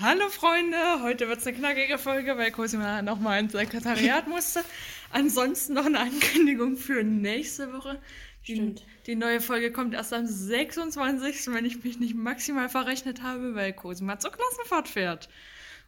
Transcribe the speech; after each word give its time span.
Hallo 0.00 0.28
Freunde, 0.28 1.02
heute 1.02 1.26
wird 1.26 1.40
es 1.40 1.46
eine 1.48 1.56
knackige 1.56 1.98
Folge, 1.98 2.38
weil 2.38 2.52
Cosima 2.52 3.02
nochmal 3.02 3.40
ins 3.40 3.50
Sekretariat 3.50 4.28
musste. 4.28 4.60
Ansonsten 5.10 5.74
noch 5.74 5.86
eine 5.86 5.98
Ankündigung 5.98 6.76
für 6.76 7.02
nächste 7.02 7.72
Woche. 7.72 8.00
Die, 8.46 8.54
Stimmt. 8.54 8.86
die 9.06 9.16
neue 9.16 9.40
Folge 9.40 9.72
kommt 9.72 9.94
erst 9.94 10.12
am 10.12 10.24
26., 10.24 11.48
wenn 11.48 11.64
ich 11.64 11.82
mich 11.82 11.98
nicht 11.98 12.14
maximal 12.14 12.68
verrechnet 12.68 13.24
habe, 13.24 13.56
weil 13.56 13.72
Cosima 13.72 14.20
zur 14.20 14.30
Klassenfahrt 14.30 14.86
fährt. 14.86 15.28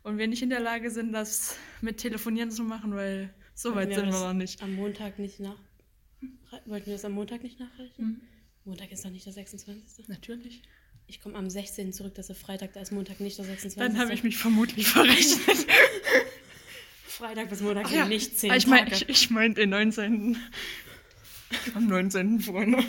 Und 0.02 0.18
wir 0.18 0.26
nicht 0.26 0.42
in 0.42 0.50
der 0.50 0.58
Lage 0.58 0.90
sind, 0.90 1.12
das 1.12 1.56
mit 1.80 1.98
Telefonieren 1.98 2.50
zu 2.50 2.64
machen, 2.64 2.96
weil 2.96 3.32
so 3.54 3.76
weit 3.76 3.90
Wollten 3.90 4.10
sind 4.10 4.12
wir 4.12 4.26
noch 4.26 4.32
nicht. 4.32 4.60
Am 4.60 4.74
Montag 4.74 5.20
nicht 5.20 5.38
nach. 5.38 5.58
Wollten 6.66 6.86
wir 6.86 6.94
das 6.94 7.04
am 7.04 7.12
Montag 7.12 7.44
nicht 7.44 7.60
nachreichen? 7.60 8.04
Mhm. 8.04 8.20
Montag 8.64 8.90
ist 8.90 9.04
doch 9.04 9.10
nicht 9.10 9.24
der 9.24 9.34
26. 9.34 10.08
Natürlich. 10.08 10.62
Ich 11.10 11.20
komme 11.20 11.36
am 11.36 11.50
16. 11.50 11.92
zurück, 11.92 12.14
das 12.14 12.30
ist 12.30 12.40
Freitag, 12.40 12.72
da 12.72 12.80
ist 12.80 12.92
Montag 12.92 13.18
nicht 13.18 13.36
der 13.36 13.44
26. 13.44 13.76
Dann 13.76 13.98
habe 13.98 14.14
ich 14.14 14.22
mich 14.22 14.36
vermutlich 14.36 14.86
verrechnet. 14.86 15.40
Freitag 17.04 17.50
bis 17.50 17.62
Montag 17.62 17.86
Ach 17.88 17.90
ja, 17.90 18.06
nicht 18.06 18.38
10 18.38 18.52
ich 18.52 18.68
meine 18.68 18.88
Tage. 18.88 19.06
ich, 19.06 19.08
ich 19.08 19.30
mein 19.30 19.56
den 19.56 19.70
19. 19.70 20.36
Am 21.74 21.88
19. 21.88 22.38
Freunde. 22.38 22.84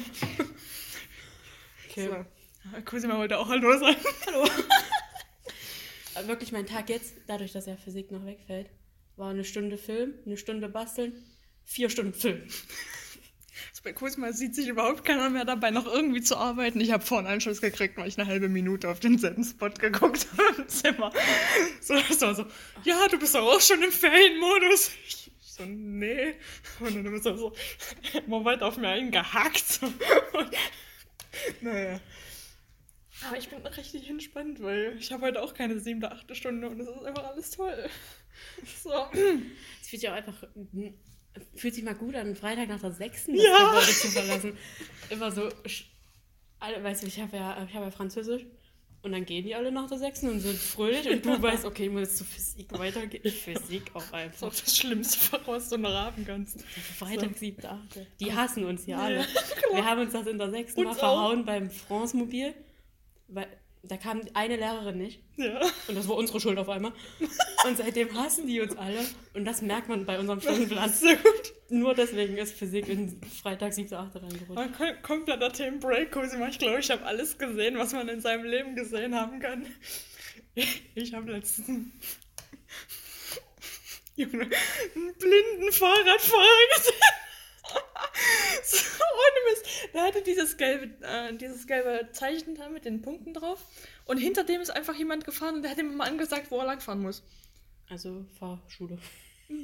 Okay. 1.89 2.09
So. 2.09 2.81
Cosima 2.85 3.17
wollte 3.17 3.39
auch 3.39 3.49
Hallo 3.49 3.75
sagen. 3.79 3.97
Hallo. 4.27 4.47
Wirklich 6.27 6.51
mein 6.51 6.67
Tag 6.67 6.89
jetzt, 6.89 7.15
dadurch, 7.25 7.53
dass 7.53 7.65
ja 7.65 7.75
Physik 7.75 8.11
noch 8.11 8.23
wegfällt, 8.23 8.69
war 9.15 9.31
eine 9.31 9.43
Stunde 9.43 9.79
Film, 9.79 10.13
eine 10.27 10.37
Stunde 10.37 10.69
basteln, 10.69 11.13
vier 11.65 11.89
Stunden 11.89 12.13
Film. 12.13 12.43
Also 13.69 13.83
bei 13.83 13.93
Cosima 13.93 14.33
sieht 14.33 14.55
sich 14.55 14.67
überhaupt 14.67 15.05
keiner 15.05 15.29
mehr 15.29 15.45
dabei, 15.45 15.71
noch 15.71 15.85
irgendwie 15.85 16.21
zu 16.21 16.37
arbeiten. 16.37 16.81
Ich 16.81 16.91
habe 16.91 17.03
vorhin 17.03 17.27
einen 17.27 17.41
Schuss 17.41 17.61
gekriegt, 17.61 17.97
weil 17.97 18.07
ich 18.07 18.19
eine 18.19 18.27
halbe 18.27 18.49
Minute 18.49 18.89
auf 18.89 18.99
denselben 18.99 19.43
Spot 19.43 19.69
geguckt 19.69 20.27
habe 20.37 20.61
im 20.61 20.67
Zimmer. 20.67 21.11
So, 21.79 21.95
das 21.95 22.21
war 22.21 22.35
so, 22.35 22.45
ja, 22.83 23.07
du 23.07 23.19
bist 23.19 23.35
doch 23.35 23.41
auch 23.41 23.61
schon 23.61 23.81
im 23.81 23.91
Ferienmodus. 23.91 24.91
Ich 25.07 25.31
so, 25.39 25.63
nee. 25.65 26.35
Und 26.79 26.95
dann 26.95 27.13
ist 27.13 27.25
er 27.25 27.37
so 27.37 27.53
immer 28.25 28.43
weiter 28.45 28.65
auf 28.65 28.77
mir 28.77 28.89
eingehackt. 28.89 29.81
Naja. 31.61 31.99
Aber 33.27 33.37
ich 33.37 33.49
bin 33.49 33.65
richtig 33.65 34.09
entspannt, 34.09 34.61
weil 34.63 34.97
ich 34.97 35.11
habe 35.11 35.27
heute 35.27 35.41
auch 35.41 35.53
keine 35.53 35.79
siebte, 35.79 36.11
achte 36.11 36.33
Stunde 36.33 36.67
und 36.69 36.79
es 36.79 36.87
ist 36.87 37.03
einfach 37.03 37.25
alles 37.25 37.51
toll. 37.51 37.89
So. 38.81 38.91
Es 39.13 39.89
fühlt 39.89 40.01
sich 40.01 40.09
auch 40.09 40.13
einfach. 40.13 40.43
Fühlt 41.55 41.75
sich 41.75 41.83
mal 41.83 41.95
gut 41.95 42.15
an, 42.15 42.35
Freitag 42.35 42.67
nach 42.67 42.81
der 42.81 42.91
6. 42.91 43.27
das 43.27 43.35
Ja. 43.35 43.79
Zu 43.81 44.07
verlassen. 44.09 44.57
Immer 45.09 45.31
so. 45.31 45.49
weißt 46.59 47.03
du, 47.03 47.07
ich 47.07 47.19
habe 47.19 47.37
ja, 47.37 47.65
ich 47.67 47.73
hab 47.73 47.83
ja 47.83 47.91
Französisch. 47.91 48.45
Und 49.03 49.13
dann 49.13 49.25
gehen 49.25 49.43
die 49.43 49.55
alle 49.55 49.71
nach 49.71 49.87
der 49.87 49.97
6. 49.97 50.23
und 50.23 50.39
sind 50.41 50.57
fröhlich. 50.59 51.09
Und 51.09 51.25
du 51.25 51.41
weißt, 51.41 51.65
okay, 51.65 51.85
ich 51.85 51.91
muss 51.91 52.01
jetzt 52.01 52.17
zu 52.17 52.23
Physik 52.23 52.71
weitergehen. 52.77 53.23
Physik 53.31 53.89
auch 53.95 54.01
Das 54.01 54.05
ist 54.07 54.13
einfach. 54.13 54.47
auch 54.47 54.53
das 54.53 54.77
Schlimmste 54.77 55.39
was 55.47 55.69
du 55.69 55.77
noch 55.77 55.89
haben 55.91 56.23
kannst. 56.23 56.61
Freitag, 56.99 57.35
7. 57.35 57.65
8. 57.65 57.79
Die 58.19 58.31
hassen 58.33 58.63
uns 58.65 58.85
hier 58.85 58.99
alle. 58.99 59.25
Ja, 59.71 59.77
Wir 59.77 59.85
haben 59.85 60.01
uns 60.01 60.11
das 60.13 60.27
in 60.27 60.37
der 60.37 60.51
6. 60.51 60.75
Mal 60.77 60.93
verhauen 60.93 61.45
beim 61.45 61.71
France 61.71 62.15
Mobil. 62.15 62.53
Weil 63.29 63.47
da 63.83 63.97
kam 63.97 64.21
eine 64.33 64.55
Lehrerin 64.57 64.97
nicht. 64.97 65.21
Ja. 65.37 65.59
Und 65.87 65.95
das 65.95 66.07
war 66.07 66.15
unsere 66.15 66.39
Schuld 66.39 66.57
auf 66.57 66.69
einmal. 66.69 66.93
Und 67.65 67.77
seitdem 67.77 68.15
hassen 68.15 68.47
die 68.47 68.61
uns 68.61 68.75
alle. 68.77 68.99
Und 69.33 69.45
das 69.45 69.61
merkt 69.61 69.89
man 69.89 70.05
bei 70.05 70.19
unserem 70.19 70.39
Stundenplan. 70.41 70.89
Sehr 70.89 71.15
gut. 71.15 71.53
Nur 71.69 71.95
deswegen 71.95 72.37
ist 72.37 72.53
Physik 72.53 72.87
in 72.89 73.19
Freitag 73.41 73.73
7. 73.73 73.93
8. 73.93 74.15
reingerutscht. 74.15 74.57
Ein 74.57 74.73
kom 74.73 75.01
kompletter 75.01 75.51
Themenbreak, 75.51 76.11
Cosima. 76.11 76.47
Ich 76.47 76.59
glaube, 76.59 76.79
ich 76.79 76.91
habe 76.91 77.05
alles 77.05 77.37
gesehen, 77.37 77.77
was 77.77 77.93
man 77.93 78.07
in 78.09 78.21
seinem 78.21 78.45
Leben 78.45 78.75
gesehen 78.75 79.15
haben 79.15 79.39
kann. 79.39 79.65
Ich 80.53 81.13
habe 81.13 81.31
letztens 81.31 81.67
Junge, 84.15 84.49
einen 84.95 85.15
blinden 85.17 85.71
Fahrradfahrer 85.71 86.77
gesehen. 86.77 87.30
so, 88.63 88.77
ohne 88.77 89.51
Mist. 89.51 89.65
Der 89.93 90.03
hatte 90.03 90.21
dieses 90.21 90.57
gelbe, 90.57 91.05
äh, 91.05 91.33
dieses 91.35 91.67
gelbe 91.67 92.09
Zeichen 92.11 92.55
da 92.55 92.69
mit 92.69 92.85
den 92.85 93.01
Punkten 93.01 93.33
drauf. 93.33 93.63
Und 94.05 94.17
hinter 94.17 94.43
dem 94.43 94.61
ist 94.61 94.69
einfach 94.69 94.95
jemand 94.95 95.25
gefahren 95.25 95.55
und 95.55 95.61
der 95.63 95.71
hat 95.71 95.77
ihm 95.77 95.95
mal 95.95 96.07
angesagt, 96.07 96.51
wo 96.51 96.59
er 96.59 96.65
langfahren 96.65 97.01
muss. 97.01 97.23
Also 97.89 98.25
Fahrschule. 98.39 98.97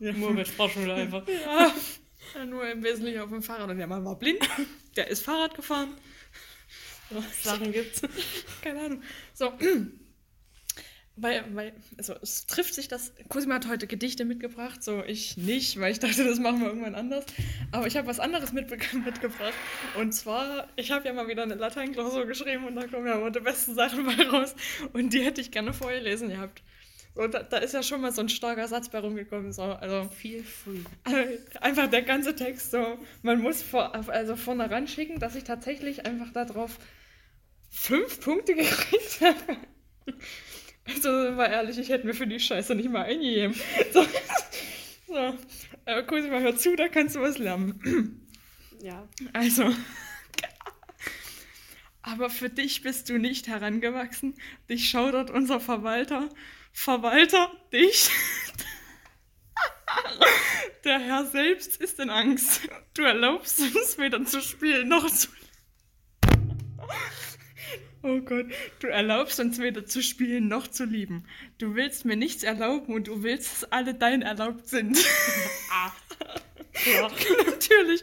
Ja. 0.00 0.12
Nur 0.12 0.32
mit 0.32 0.46
Fahrschule 0.46 0.94
einfach. 0.94 1.26
Ja, 1.28 1.74
ja, 2.34 2.44
nur 2.44 2.70
im 2.70 2.84
Wesentlichen 2.84 3.20
auf 3.20 3.30
dem 3.30 3.42
Fahrrad. 3.42 3.68
Und 3.68 3.78
der 3.78 3.86
Mann 3.86 4.04
war 4.04 4.16
blind. 4.16 4.48
Der 4.96 5.08
ist 5.08 5.22
Fahrrad 5.22 5.54
gefahren. 5.54 5.94
So, 7.10 7.24
Sachen 7.42 7.72
gibt's. 7.72 8.02
Keine 8.62 8.80
Ahnung. 8.80 9.02
So. 9.34 9.52
Weil, 11.20 11.44
weil, 11.54 11.72
also 11.96 12.14
es 12.22 12.46
trifft 12.46 12.74
sich 12.74 12.88
das. 12.88 13.12
Cosima 13.28 13.54
hat 13.56 13.68
heute 13.68 13.86
Gedichte 13.86 14.24
mitgebracht, 14.24 14.82
so 14.82 15.02
ich 15.04 15.36
nicht, 15.36 15.80
weil 15.80 15.92
ich 15.92 15.98
dachte, 15.98 16.24
das 16.24 16.38
machen 16.38 16.60
wir 16.60 16.68
irgendwann 16.68 16.94
anders. 16.94 17.24
Aber 17.72 17.86
ich 17.86 17.96
habe 17.96 18.06
was 18.06 18.20
anderes 18.20 18.52
mitbe 18.52 18.76
mitgebracht. 19.04 19.54
Und 19.98 20.12
zwar, 20.12 20.68
ich 20.76 20.90
habe 20.90 21.06
ja 21.06 21.12
mal 21.12 21.28
wieder 21.28 21.42
eine 21.42 21.54
Lateinklausur 21.54 22.26
geschrieben 22.26 22.66
und 22.66 22.76
da 22.76 22.86
kommen 22.86 23.06
ja 23.06 23.16
immer 23.16 23.30
die 23.30 23.40
besten 23.40 23.74
Sachen 23.74 24.04
bei 24.16 24.28
raus. 24.28 24.54
Und 24.92 25.12
die 25.12 25.22
hätte 25.22 25.40
ich 25.40 25.50
gerne 25.50 25.72
vorgelesen 25.72 26.28
gehabt. 26.28 26.62
So, 27.14 27.26
da, 27.26 27.42
da 27.42 27.56
ist 27.56 27.74
ja 27.74 27.82
schon 27.82 28.00
mal 28.00 28.12
so 28.12 28.20
ein 28.20 28.28
starker 28.28 28.68
Satz 28.68 28.90
bei 28.90 29.00
rumgekommen. 29.00 29.52
So, 29.52 29.62
also 29.62 30.08
Feel 30.08 30.44
free. 30.44 30.82
Einfach 31.60 31.88
der 31.88 32.02
ganze 32.02 32.36
Text 32.36 32.70
so. 32.70 32.98
Man 33.22 33.40
muss 33.40 33.60
vor, 33.60 33.92
also 34.08 34.36
vorne 34.36 34.70
ran 34.70 34.86
schicken, 34.86 35.18
dass 35.18 35.34
ich 35.34 35.42
tatsächlich 35.42 36.06
einfach 36.06 36.32
darauf 36.32 36.78
fünf 37.70 38.20
Punkte 38.20 38.54
gekriegt 38.56 39.20
habe. 39.20 39.56
Also, 40.88 41.08
war 41.36 41.48
ehrlich, 41.48 41.78
ich 41.78 41.88
hätte 41.88 42.06
mir 42.06 42.14
für 42.14 42.26
die 42.26 42.40
Scheiße 42.40 42.74
nicht 42.74 42.90
mal 42.90 43.04
eingegeben. 43.04 43.54
So. 43.92 44.04
so. 45.06 45.38
Aber 45.86 46.02
Cosima, 46.02 46.38
hör 46.38 46.56
zu, 46.56 46.76
da 46.76 46.88
kannst 46.88 47.16
du 47.16 47.20
was 47.20 47.38
lernen. 47.38 48.26
Ja. 48.82 49.08
Also. 49.32 49.64
Aber 52.02 52.30
für 52.30 52.48
dich 52.48 52.82
bist 52.82 53.10
du 53.10 53.18
nicht 53.18 53.48
herangewachsen. 53.48 54.34
Dich 54.70 54.88
schaudert 54.88 55.30
unser 55.30 55.60
Verwalter. 55.60 56.28
Verwalter, 56.72 57.50
dich. 57.72 58.10
Der 60.84 61.00
Herr 61.00 61.26
selbst 61.26 61.80
ist 61.80 61.98
in 61.98 62.08
Angst. 62.08 62.60
Du 62.94 63.02
erlaubst 63.02 63.60
uns 63.60 63.98
weder 63.98 64.24
zu 64.24 64.40
spielen 64.40 64.88
noch 64.88 65.10
zu. 65.10 65.28
Oh 68.02 68.20
Gott, 68.20 68.46
du 68.78 68.86
erlaubst 68.86 69.40
uns 69.40 69.58
weder 69.58 69.84
zu 69.84 70.02
spielen 70.02 70.46
noch 70.48 70.68
zu 70.68 70.84
lieben. 70.84 71.24
Du 71.58 71.74
willst 71.74 72.04
mir 72.04 72.16
nichts 72.16 72.44
erlauben 72.44 72.94
und 72.94 73.08
du 73.08 73.22
willst, 73.22 73.62
dass 73.62 73.72
alle 73.72 73.94
dein 73.94 74.22
erlaubt 74.22 74.68
sind. 74.68 74.98
Ah. 75.72 75.90
Ja. 76.86 77.08
Natürlich. 77.46 78.02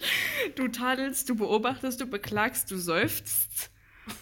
Du 0.56 0.68
tadelst, 0.68 1.30
du 1.30 1.36
beobachtest, 1.36 2.02
du 2.02 2.08
beklagst, 2.08 2.70
du 2.72 2.78
seufzt 2.78 3.72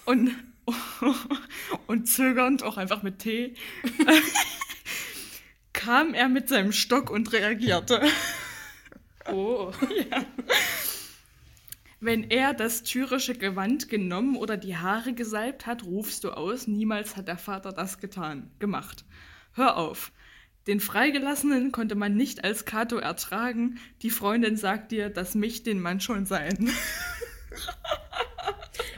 und, 0.05 0.35
und 1.87 2.07
zögernd, 2.07 2.63
auch 2.63 2.77
einfach 2.77 3.01
mit 3.01 3.19
T, 3.19 3.55
kam 5.73 6.13
er 6.13 6.29
mit 6.29 6.49
seinem 6.49 6.71
Stock 6.71 7.09
und 7.09 7.33
reagierte. 7.33 8.01
Oh. 9.31 9.71
Wenn 12.03 12.29
er 12.29 12.53
das 12.53 12.83
tyrische 12.83 13.33
Gewand 13.33 13.87
genommen 13.87 14.35
oder 14.35 14.57
die 14.57 14.75
Haare 14.75 15.13
gesalbt 15.13 15.65
hat, 15.65 15.85
rufst 15.85 16.25
du 16.25 16.31
aus, 16.31 16.67
niemals 16.67 17.15
hat 17.15 17.29
der 17.29 17.37
Vater 17.37 17.71
das 17.71 17.97
getan, 17.97 18.51
gemacht. 18.59 19.05
Hör 19.53 19.77
auf. 19.77 20.11
Den 20.67 20.81
Freigelassenen 20.81 21.71
konnte 21.71 21.95
man 21.95 22.17
nicht 22.17 22.43
als 22.43 22.65
Kato 22.65 22.97
ertragen. 22.97 23.79
Die 24.01 24.09
Freundin 24.09 24.57
sagt 24.57 24.91
dir, 24.91 25.09
dass 25.09 25.33
mich 25.33 25.63
den 25.63 25.79
Mann 25.79 26.01
schon 26.01 26.25
sein. 26.25 26.69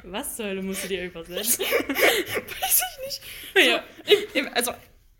Was 0.03 0.37
zur 0.37 0.47
Hölle 0.47 0.63
musst 0.63 0.85
du 0.85 0.87
dir 0.87 1.05
übersetzen? 1.05 1.63
Weiß 1.63 2.81
ich 2.81 3.05
nicht. 3.05 3.21
Ja. 3.67 3.83
Im, 4.33 4.45
im, 4.45 4.53
also, 4.55 4.71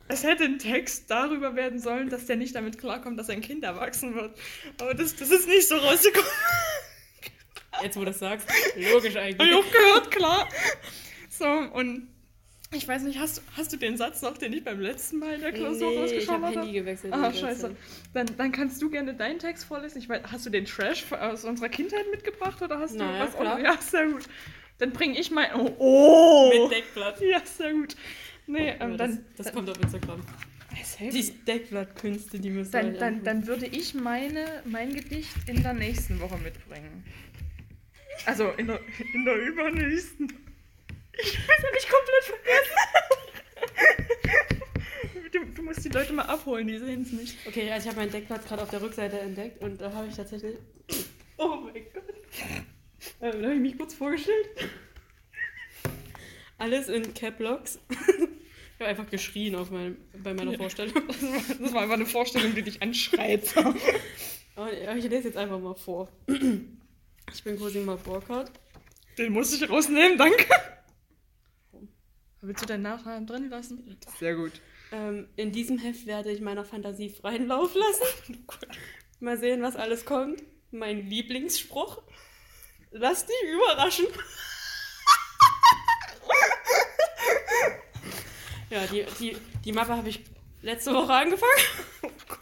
es 0.08 0.24
hätte 0.24 0.46
ein 0.46 0.58
Text 0.58 1.12
darüber 1.12 1.56
werden 1.56 1.80
sollen, 1.80 2.10
dass 2.10 2.26
der 2.26 2.36
nicht 2.36 2.56
damit 2.56 2.80
klarkommt, 2.80 3.20
dass 3.20 3.30
ein 3.30 3.42
Kind 3.42 3.64
erwachsen 3.64 4.16
wird. 4.16 4.36
Aber 4.81 4.96
das, 4.96 5.16
das 5.16 5.30
ist 5.30 5.48
nicht 5.48 5.68
so 5.68 5.76
rausgekommen. 5.76 6.31
Jetzt, 7.83 7.95
wo 7.95 8.01
du 8.01 8.07
das 8.07 8.19
sagst, 8.19 8.48
logisch 8.75 9.16
Hab 9.16 9.27
ich 9.27 9.39
eigentlich. 9.39 9.54
auch 9.56 9.72
gehört, 9.72 10.12
klar. 10.12 10.48
So, 11.30 11.45
und 11.45 12.07
ich 12.74 12.88
weiß 12.88 13.04
nicht, 13.04 13.19
hast, 13.19 13.38
du- 13.38 13.42
hast 13.57 13.72
du 13.74 13.77
den 13.77 13.98
Satz 13.98 14.22
noch, 14.22 14.38
den 14.38 14.51
ich 14.54 14.63
beim 14.63 14.80
letzten 14.80 15.19
Mal 15.19 15.36
in 15.36 15.42
der 15.42 15.51
Klausur 15.51 15.89
Nee, 15.89 15.95
ich 15.95 16.01
rausgeschaut 16.01 16.30
habe 16.36 16.45
habe? 16.48 16.60
Handy 16.60 16.72
gewechselt. 16.74 17.13
Ah, 17.13 17.31
scheiße. 17.33 17.75
Dann, 18.13 18.25
dann 18.38 18.51
kannst 18.51 18.81
du 18.81 18.89
gerne 18.89 19.13
deinen 19.13 19.39
Text 19.39 19.66
vorlesen. 19.66 20.00
Ich 20.00 20.10
weiß, 20.10 20.22
hast 20.31 20.45
du 20.45 20.50
den 20.50 20.66
Trash 20.66 21.06
aus 21.12 21.45
unserer 21.45 21.69
Kindheit 21.69 22.06
mitgebracht 22.12 22.62
oder 22.62 22.80
hast 22.80 22.95
Na 22.95 23.12
du 23.19 23.25
was? 23.25 23.36
klar. 23.36 23.60
Ja, 23.60 23.78
sehr 23.80 24.07
gut. 24.07 24.24
Dann 24.78 24.92
bringe 24.92 25.18
ich 25.19 25.31
mein. 25.31 25.48
Oh! 25.56 25.74
oh. 25.78 26.51
Mit 26.63 26.71
Deckblatt. 26.80 27.21
Ja, 27.21 27.42
sehr 27.45 27.71
gut. 27.74 27.95
Nee, 28.48 28.69
ähm, 28.80 28.92
Ja, 28.92 28.98
dann. 28.98 29.24
das, 29.38 29.45
das 29.45 29.54
kommt 29.54 29.69
auf 29.69 29.80
Instagram. 29.81 30.21
Die 31.00 31.31
Deckblattkünste, 31.45 32.38
die 32.39 32.50
müssen 32.50 32.71
dann, 32.71 32.98
dann, 32.98 33.24
dann 33.24 33.48
würde 33.48 33.66
ich 33.66 33.94
meine, 33.94 34.45
mein 34.66 34.94
Gedicht 34.94 35.30
in 35.48 35.63
der 35.63 35.74
nächsten 35.74 36.19
Woche 36.19 36.38
mitbringen. 36.38 37.04
Also 38.26 38.50
in 38.52 38.68
der, 38.68 38.80
in 39.14 39.26
der 39.26 39.36
übernächsten. 39.36 40.32
Ich 41.18 41.34
bin 41.34 41.72
nicht 41.74 41.90
komplett 41.90 42.24
vergessen. 42.24 42.76
Leute 45.96 46.12
mal 46.12 46.24
abholen, 46.24 46.68
die 46.68 46.78
sehen 46.78 47.04
es 47.04 47.14
nicht. 47.14 47.38
Okay, 47.48 47.72
also 47.72 47.88
ich 47.88 47.96
habe 47.96 48.06
mein 48.06 48.12
Deckblatt 48.12 48.46
gerade 48.46 48.62
auf 48.64 48.70
der 48.70 48.82
Rückseite 48.82 49.18
entdeckt 49.18 49.62
und 49.62 49.80
da 49.80 49.94
habe 49.94 50.08
ich 50.10 50.16
tatsächlich. 50.16 50.58
Oh 51.38 51.56
mein 51.56 51.86
Gott. 51.94 52.04
Ähm, 53.22 53.32
da 53.42 53.48
habe 53.48 53.54
ich 53.56 53.62
mich 53.62 53.78
kurz 53.78 53.94
vorgestellt. 53.94 54.50
Alles 56.58 56.90
in 56.90 57.14
Cap 57.14 57.40
Locks. 57.40 57.80
Ich 57.90 58.82
habe 58.82 58.90
einfach 58.90 59.10
geschrien 59.10 59.56
auf 59.56 59.72
mein, 59.72 59.96
bei 60.22 60.34
meiner 60.34 60.54
Vorstellung. 60.58 60.94
Das 61.08 61.22
war, 61.22 61.56
das 61.62 61.74
war 61.74 61.82
einfach 61.84 61.96
eine 61.96 62.06
Vorstellung, 62.06 62.54
die 62.54 62.62
dich 62.62 62.82
anschreit. 62.82 63.56
Aber 64.58 64.70
ich 64.98 65.06
lese 65.06 65.30
jetzt 65.30 65.38
einfach 65.38 65.60
mal 65.60 65.76
vor. 65.76 66.10
Ich 67.33 67.44
bin 67.44 67.57
Cosima 67.57 67.95
Burkhardt. 67.95 68.51
Den 69.18 69.33
muss 69.33 69.51
ich 69.54 69.68
rausnehmen, 69.69 70.18
danke. 70.18 70.45
Willst 72.42 72.63
du 72.63 72.68
deinen 72.68 72.83
Nachnamen 72.83 73.25
drin 73.25 73.50
lassen? 73.50 73.98
Sehr 74.19 74.36
gut. 74.36 74.51
Ähm, 74.92 75.27
in 75.36 75.51
diesem 75.51 75.80
Heft 75.80 76.06
werde 76.06 76.31
ich 76.31 76.42
meiner 76.42 76.63
Fantasie 76.63 77.10
freien 77.10 77.48
Lauf 77.48 77.74
lassen. 77.74 78.45
Mal 79.19 79.38
sehen, 79.38 79.63
was 79.63 79.75
alles 79.75 80.06
kommt. 80.06 80.44
Mein 80.72 81.10
Lieblingsspruch. 81.10 82.04
Lass 82.92 83.25
dich 83.25 83.36
überraschen. 83.51 84.06
ja, 88.69 88.86
die, 88.88 89.06
die, 89.19 89.38
die 89.63 89.71
Mappe 89.71 89.95
habe 89.98 90.10
ich 90.10 90.21
letzte 90.62 90.94
Woche 90.94 91.13
angefangen. 91.13 91.51
Oh 92.04 92.10
Gott. 92.28 92.39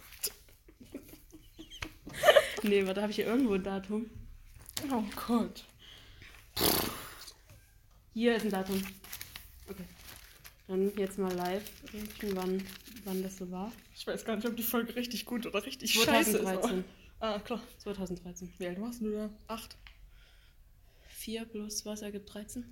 nee, 2.64 2.86
warte, 2.86 3.02
habe 3.02 3.12
ich 3.12 3.16
hier 3.18 3.28
irgendwo 3.28 3.54
ein 3.54 3.64
Datum? 3.64 4.10
Oh 4.92 5.04
Gott. 5.28 5.66
Hier 8.14 8.36
ist 8.36 8.44
ein 8.44 8.52
Datum. 8.52 8.84
Okay. 9.70 9.86
Dann 10.68 10.96
jetzt 10.98 11.18
mal 11.18 11.34
live, 11.34 11.70
wann, 12.34 12.64
wann 13.06 13.24
das 13.24 13.38
so 13.38 13.50
war. 13.52 13.72
Ich 13.96 14.06
weiß 14.06 14.24
gar 14.24 14.36
nicht, 14.36 14.48
ob 14.48 14.56
die 14.56 14.64
Folge 14.64 14.96
richtig 14.96 15.26
gut 15.26 15.46
oder 15.46 15.66
richtig 15.66 15.94
scheiße 15.94 16.38
ist. 16.38 16.44
2013. 16.44 16.84
Ah, 17.20 17.40
klar. 17.40 17.62
2013. 17.80 18.54
Wie 18.58 18.68
alt 18.68 18.80
warst 18.82 19.02
du 19.02 19.12
da? 19.12 19.30
Acht. 19.48 19.78
4 21.10 21.46
plus 21.46 21.86
was 21.86 22.02
ergibt 22.02 22.34
13? 22.34 22.66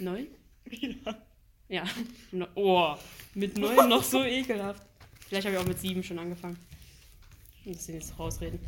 9? 0.00 0.26
Ja. 0.70 1.22
Ja. 1.68 1.84
No, 2.32 2.46
oh, 2.54 2.96
mit 3.34 3.58
9 3.58 3.88
noch 3.88 4.02
so 4.02 4.24
ekelhaft. 4.24 4.82
Vielleicht 5.28 5.46
habe 5.46 5.56
ich 5.56 5.62
auch 5.62 5.66
mit 5.66 5.78
7 5.78 6.02
schon 6.02 6.18
angefangen. 6.18 6.58
Ich 7.60 7.66
muss 7.66 7.86
jetzt 7.86 8.18
rausreden. 8.18 8.58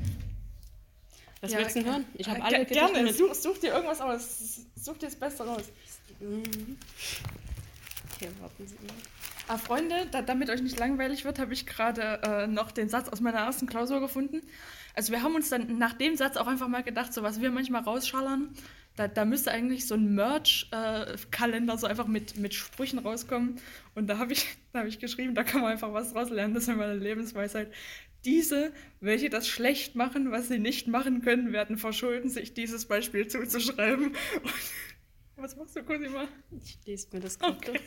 Was 1.41 1.53
Ja, 1.53 1.59
willst 1.59 1.77
du 1.77 1.81
denn 1.83 1.93
hören? 1.93 2.05
Ich 2.15 2.29
habe 2.29 2.39
Ge- 2.39 2.47
alle 2.47 2.59
Gedichte 2.67 2.75
Gerne, 2.87 3.03
mit. 3.03 3.17
such, 3.17 3.35
such 3.35 3.59
dir 3.59 3.73
irgendwas 3.73 4.01
aus. 4.01 4.61
Such 4.77 4.99
dir 4.99 5.07
das 5.07 5.17
Beste 5.17 5.45
raus. 5.45 5.65
Okay, 6.21 8.29
warten 8.41 8.67
Sie 8.67 8.75
mal. 8.75 8.95
Ah, 9.49 9.59
Freunde, 9.59 10.07
da, 10.13 10.23
damit 10.23 10.51
euch 10.51 10.63
nicht 10.63 10.79
langweilig 10.79 11.25
wird, 11.25 11.39
habe 11.39 11.53
ich 11.53 11.67
gerade 11.67 12.21
äh, 12.23 12.47
noch 12.47 12.71
den 12.71 12.89
Satz 12.89 13.09
aus 13.09 13.21
meiner 13.21 13.39
ersten 13.39 13.67
Klausur 13.67 14.01
gefunden. 14.01 14.43
Also 14.95 15.13
wir 15.13 15.23
haben 15.23 15.35
uns 15.35 15.49
dann 15.49 15.79
nach 15.79 15.95
dem 15.95 16.17
Satz 16.17 16.37
auch 16.37 16.47
einfach 16.47 16.69
mal 16.69 16.83
gedacht, 16.83 17.13
so 17.15 17.23
was 17.23 17.41
wir 17.41 17.51
manchmal 17.51 17.83
rausschallern, 17.83 18.51
da, 18.97 19.09
da 19.09 19.25
müsste 19.25 19.51
eigentlich 19.51 19.87
so 19.87 19.95
ein 19.95 20.15
Merch-Kalender 20.15 21.79
so 21.79 21.87
einfach 21.87 22.07
mit, 22.07 22.37
mit 22.37 22.55
Sprüchen 22.55 22.99
rauskommen. 22.99 23.57
Und 23.95 24.09
da 24.09 24.19
habe 24.19 24.33
ich, 24.35 24.47
da 24.73 24.81
hab 24.81 24.87
ich 24.87 24.99
geschrieben, 24.99 25.35
da 25.35 25.43
kann 25.43 25.63
man 25.63 25.73
einfach 25.73 25.93
was 25.93 26.15
rauslernen, 26.15 26.55
das 26.55 26.69
ist 26.69 26.77
meine 26.77 26.95
Lebensweisheit. 26.97 27.73
Diese, 28.25 28.73
welche 29.01 29.31
das 29.31 29.49
schlecht 29.49 29.95
machen, 29.95 30.31
was 30.31 30.49
sie 30.49 30.59
nicht 30.59 30.87
machen 30.89 31.23
können, 31.23 31.53
werden 31.53 31.79
verschulden, 31.79 32.29
sich 32.29 32.53
dieses 32.53 32.87
Beispiel 32.87 33.29
zuzuschreiben. 33.29 34.09
Und, 35.37 35.43
was 35.43 35.57
machst 35.57 35.75
du, 35.77 35.83
Cosima? 35.83 36.29
Ich 36.51 36.79
lese 36.85 37.09
mir 37.13 37.21
das 37.21 37.39
gerade 37.39 37.57
Okay. 37.57 37.81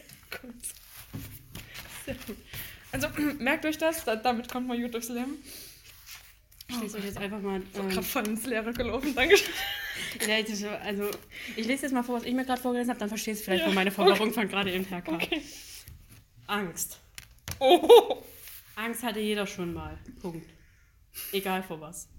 Sehr 2.06 2.15
gut. 2.25 2.38
Also 2.91 3.07
merkt 3.39 3.65
euch 3.65 3.77
das, 3.77 4.03
da, 4.06 4.15
damit 4.15 4.50
kommt 4.50 4.68
man 4.68 4.81
gut 4.81 4.94
durchs 4.94 5.09
Leben. 5.09 5.38
Ich 6.69 6.81
lese 6.81 6.97
euch 6.97 7.06
jetzt 7.06 7.18
einfach 7.18 7.41
mal. 7.41 7.62
Ich 7.62 7.79
Ähm, 7.79 7.89
gerade 7.89 8.07
voll 8.07 8.27
ins 8.27 8.45
Leere 8.45 8.74
gelaufen, 8.74 9.13
danke. 9.13 9.36
ja, 10.27 10.75
also, 10.83 11.09
ich 11.56 11.68
lese 11.68 11.83
jetzt 11.83 11.91
mal 11.91 12.03
vor, 12.03 12.18
was 12.18 12.24
ich 12.24 12.33
mir 12.33 12.45
gerade 12.45 12.62
vorgelesen 12.62 12.89
habe, 12.89 13.00
dann 13.00 13.09
verstehst 13.09 13.41
du 13.41 13.45
vielleicht, 13.45 13.63
Ja, 13.63 13.69
wo 13.69 13.74
meine 13.74 13.91
Verwirrung 13.91 14.33
von 14.33 14.47
gerade 14.47 14.71
eben 14.71 14.86
herkam. 14.86 15.15
Okay. 15.15 15.41
Angst. 16.47 17.00
Oh, 17.59 18.24
Angst 18.75 19.03
hatte 19.03 19.19
jeder 19.19 19.45
schon 19.45 19.73
mal. 19.73 19.97
Punkt. 20.21 20.49
Egal 21.31 21.63
vor 21.63 21.79
was. 21.79 22.09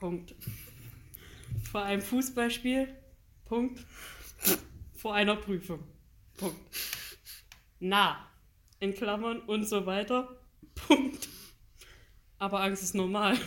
Punkt. 0.00 0.34
Vor 1.70 1.82
einem 1.82 2.02
Fußballspiel. 2.02 2.94
Punkt. 3.44 3.84
Vor 4.96 5.14
einer 5.14 5.36
Prüfung. 5.36 5.86
Punkt. 6.36 6.58
Na. 7.78 8.26
In 8.80 8.94
Klammern 8.94 9.40
und 9.40 9.66
so 9.66 9.86
weiter. 9.86 10.40
Punkt. 10.74 11.28
Aber 12.38 12.62
Angst 12.62 12.82
ist 12.82 12.94
normal. 12.94 13.38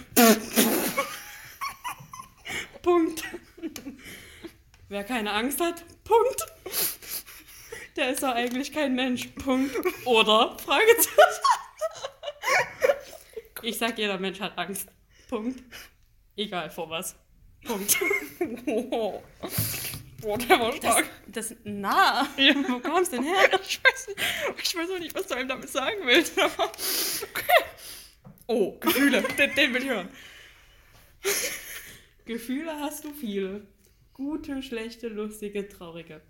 Punkt. 2.84 3.24
Wer 4.90 5.04
keine 5.04 5.32
Angst 5.32 5.60
hat, 5.60 5.84
Punkt. 6.04 6.46
Der 7.96 8.12
ist 8.12 8.22
doch 8.22 8.34
eigentlich 8.36 8.72
kein 8.72 8.94
Mensch. 8.94 9.28
Punkt. 9.44 9.76
Oder? 10.06 10.58
Fragezeichen. 10.60 11.33
Ich 13.64 13.78
sag, 13.78 13.98
jeder 13.98 14.20
Mensch 14.20 14.40
hat 14.40 14.58
Angst. 14.58 14.90
Punkt. 15.30 15.64
Egal 16.36 16.70
vor 16.70 16.90
was. 16.90 17.16
Punkt. 17.64 17.98
oh. 18.66 19.24
Boah, 20.22 20.38
der 20.38 20.60
war 20.60 20.72
Das, 20.72 20.78
stark. 20.78 21.10
das 21.28 21.56
na. 21.64 22.28
Ja. 22.38 22.54
Wo 22.68 22.80
kommst 22.80 23.12
du 23.14 23.18
denn 23.18 23.26
her? 23.26 23.50
Ich 23.68 23.82
weiß, 23.84 24.08
nicht, 24.08 24.20
ich 24.64 24.76
weiß 24.76 24.90
auch 24.92 25.00
nicht, 25.00 25.16
was 25.16 25.28
du 25.28 25.36
einem 25.36 25.50
damit 25.50 25.70
sagen 25.70 25.98
willst. 26.06 26.38
Okay. 26.38 27.64
Oh, 28.48 28.78
Gefühle, 28.80 29.22
den, 29.38 29.56
den 29.56 29.74
will 29.74 29.84
ich 29.84 29.90
hören. 29.90 30.10
Gefühle 32.26 32.80
hast 32.80 33.04
du 33.06 33.14
viele. 33.14 33.68
Gute, 34.14 34.62
schlechte, 34.62 35.08
lustige, 35.08 35.68
traurige. 35.68 36.22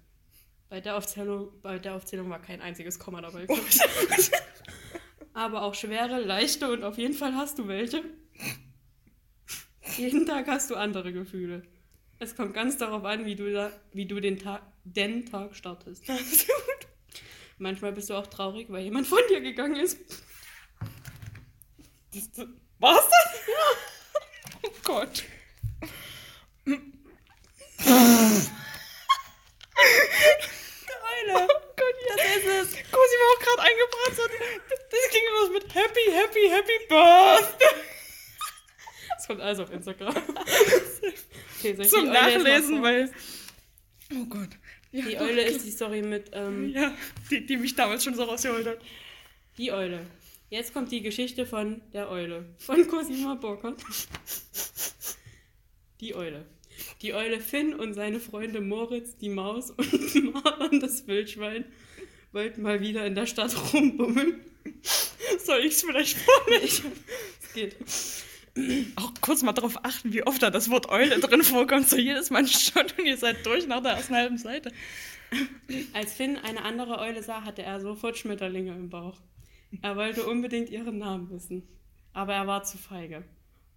Bei 0.69 0.81
der 0.81 0.97
Aufzählung, 0.97 1.49
bei 1.61 1.77
der 1.77 1.95
Aufzählung 1.95 2.29
war 2.29 2.41
kein 2.41 2.61
einziges 2.61 2.97
Komma 2.97 3.21
dabei. 3.21 3.45
Aber 5.33 5.63
auch 5.63 5.73
schwere, 5.73 6.19
leichte 6.21 6.71
und 6.71 6.83
auf 6.83 6.97
jeden 6.97 7.13
Fall 7.13 7.33
hast 7.35 7.57
du 7.59 7.67
welche. 7.67 8.03
Jeden 9.97 10.25
Tag 10.25 10.47
hast 10.47 10.69
du 10.69 10.75
andere 10.75 11.11
Gefühle. 11.11 11.63
Es 12.19 12.35
kommt 12.35 12.53
ganz 12.53 12.77
darauf 12.77 13.03
an, 13.03 13.25
wie 13.25 13.35
du, 13.35 13.51
da, 13.51 13.71
wie 13.91 14.05
du 14.05 14.19
den, 14.19 14.39
Tag, 14.39 14.61
den 14.83 15.25
Tag 15.25 15.55
startest. 15.55 16.03
Manchmal 17.57 17.91
bist 17.91 18.09
du 18.09 18.13
auch 18.15 18.27
traurig, 18.27 18.67
weil 18.69 18.83
jemand 18.83 19.07
von 19.07 19.19
dir 19.29 19.41
gegangen 19.41 19.75
ist. 19.75 19.97
Das, 22.13 22.31
das, 22.31 22.47
war's 22.79 23.09
das? 23.09 23.47
Ja. 23.47 23.53
Oh 24.63 24.71
Gott. 24.83 25.23
Eule. 31.23 31.35
Oh 31.35 31.47
Gott, 31.75 31.97
ja. 32.07 32.15
Das 32.15 32.25
ist 32.37 32.45
es. 32.45 32.69
Cosi 32.91 33.15
war 33.19 33.29
auch 33.33 33.39
gerade 33.39 33.61
eingebracht. 33.63 34.15
So, 34.15 34.23
das, 34.69 34.79
das 34.89 35.09
ging 35.11 35.25
los 35.39 35.49
mit 35.51 35.67
Happy, 36.33 36.49
Happy, 36.49 36.87
Birthday. 36.89 37.67
Das 39.15 39.27
kommt 39.27 39.41
alles 39.41 39.59
auf 39.59 39.71
Instagram. 39.71 40.15
Okay, 41.59 41.81
Zum 41.87 42.07
Nachlesen, 42.07 42.83
weil. 42.83 43.09
Oh 44.13 44.25
Gott. 44.25 44.49
Ja, 44.91 45.05
Die 45.05 45.17
Eule 45.17 45.43
ist 45.43 45.65
die 45.65 45.71
Story 45.71 46.01
mit 46.01 46.31
ähm, 46.33 46.69
Ja, 46.69 46.93
die, 47.31 47.45
die 47.45 47.55
mich 47.55 47.73
damals 47.75 48.03
schon 48.03 48.15
so 48.15 48.23
rausgeholt 48.23 48.67
hat. 48.67 48.79
die 49.57 49.71
Eule. 49.71 50.05
Jetzt 50.49 50.73
kommt 50.73 50.91
die 50.91 51.01
Geschichte 51.01 51.45
von 51.45 51.81
der 51.93 52.09
Eule. 52.09 52.53
Von 52.57 52.85
Cosima 52.87 53.35
Burkhardt. 53.35 53.81
Die 56.01 56.15
Eule. 56.15 56.45
Die 57.01 57.13
Eule 57.13 57.39
Finn 57.39 57.73
und 57.73 57.93
seine 57.93 58.19
Freunde 58.19 58.59
Moritz, 58.59 59.15
die 59.15 59.29
Maus 59.29 59.71
und 59.71 60.33
Marlon, 60.33 60.81
das 60.81 61.07
Wildschwein, 61.07 61.63
wollten 62.33 62.61
mal 62.61 62.81
wieder 62.81 63.05
in 63.05 63.15
der 63.15 63.25
Stadt 63.25 63.55
rumbummeln. 63.73 64.41
Soll 65.53 65.65
ich 65.65 65.73
es 65.73 65.83
vielleicht 65.83 66.17
vorlesen? 66.17 66.91
Es 67.43 67.53
geht. 67.53 67.75
Auch 68.95 69.11
kurz 69.21 69.43
mal 69.43 69.53
darauf 69.53 69.85
achten, 69.85 70.11
wie 70.11 70.25
oft 70.25 70.41
da 70.41 70.49
das 70.49 70.71
Wort 70.71 70.89
Eule 70.89 71.19
drin 71.19 71.43
vorkommt. 71.43 71.87
So 71.87 71.97
jedes 71.97 72.31
Mal 72.31 72.47
schon 72.47 72.81
und 72.97 73.05
ihr 73.05 73.17
seid 73.17 73.45
durch 73.45 73.67
nach 73.67 73.83
der 73.83 73.91
ersten 73.91 74.15
halben 74.15 74.39
Seite. 74.39 74.71
Als 75.93 76.13
Finn 76.13 76.37
eine 76.37 76.63
andere 76.63 76.97
Eule 76.97 77.21
sah, 77.21 77.43
hatte 77.43 77.61
er 77.61 77.79
sofort 77.79 78.17
Schmetterlinge 78.17 78.71
im 78.71 78.89
Bauch. 78.89 79.19
Er 79.83 79.95
wollte 79.95 80.25
unbedingt 80.25 80.71
ihren 80.71 80.97
Namen 80.97 81.29
wissen. 81.29 81.67
Aber 82.13 82.33
er 82.33 82.47
war 82.47 82.63
zu 82.63 82.79
feige, 82.79 83.23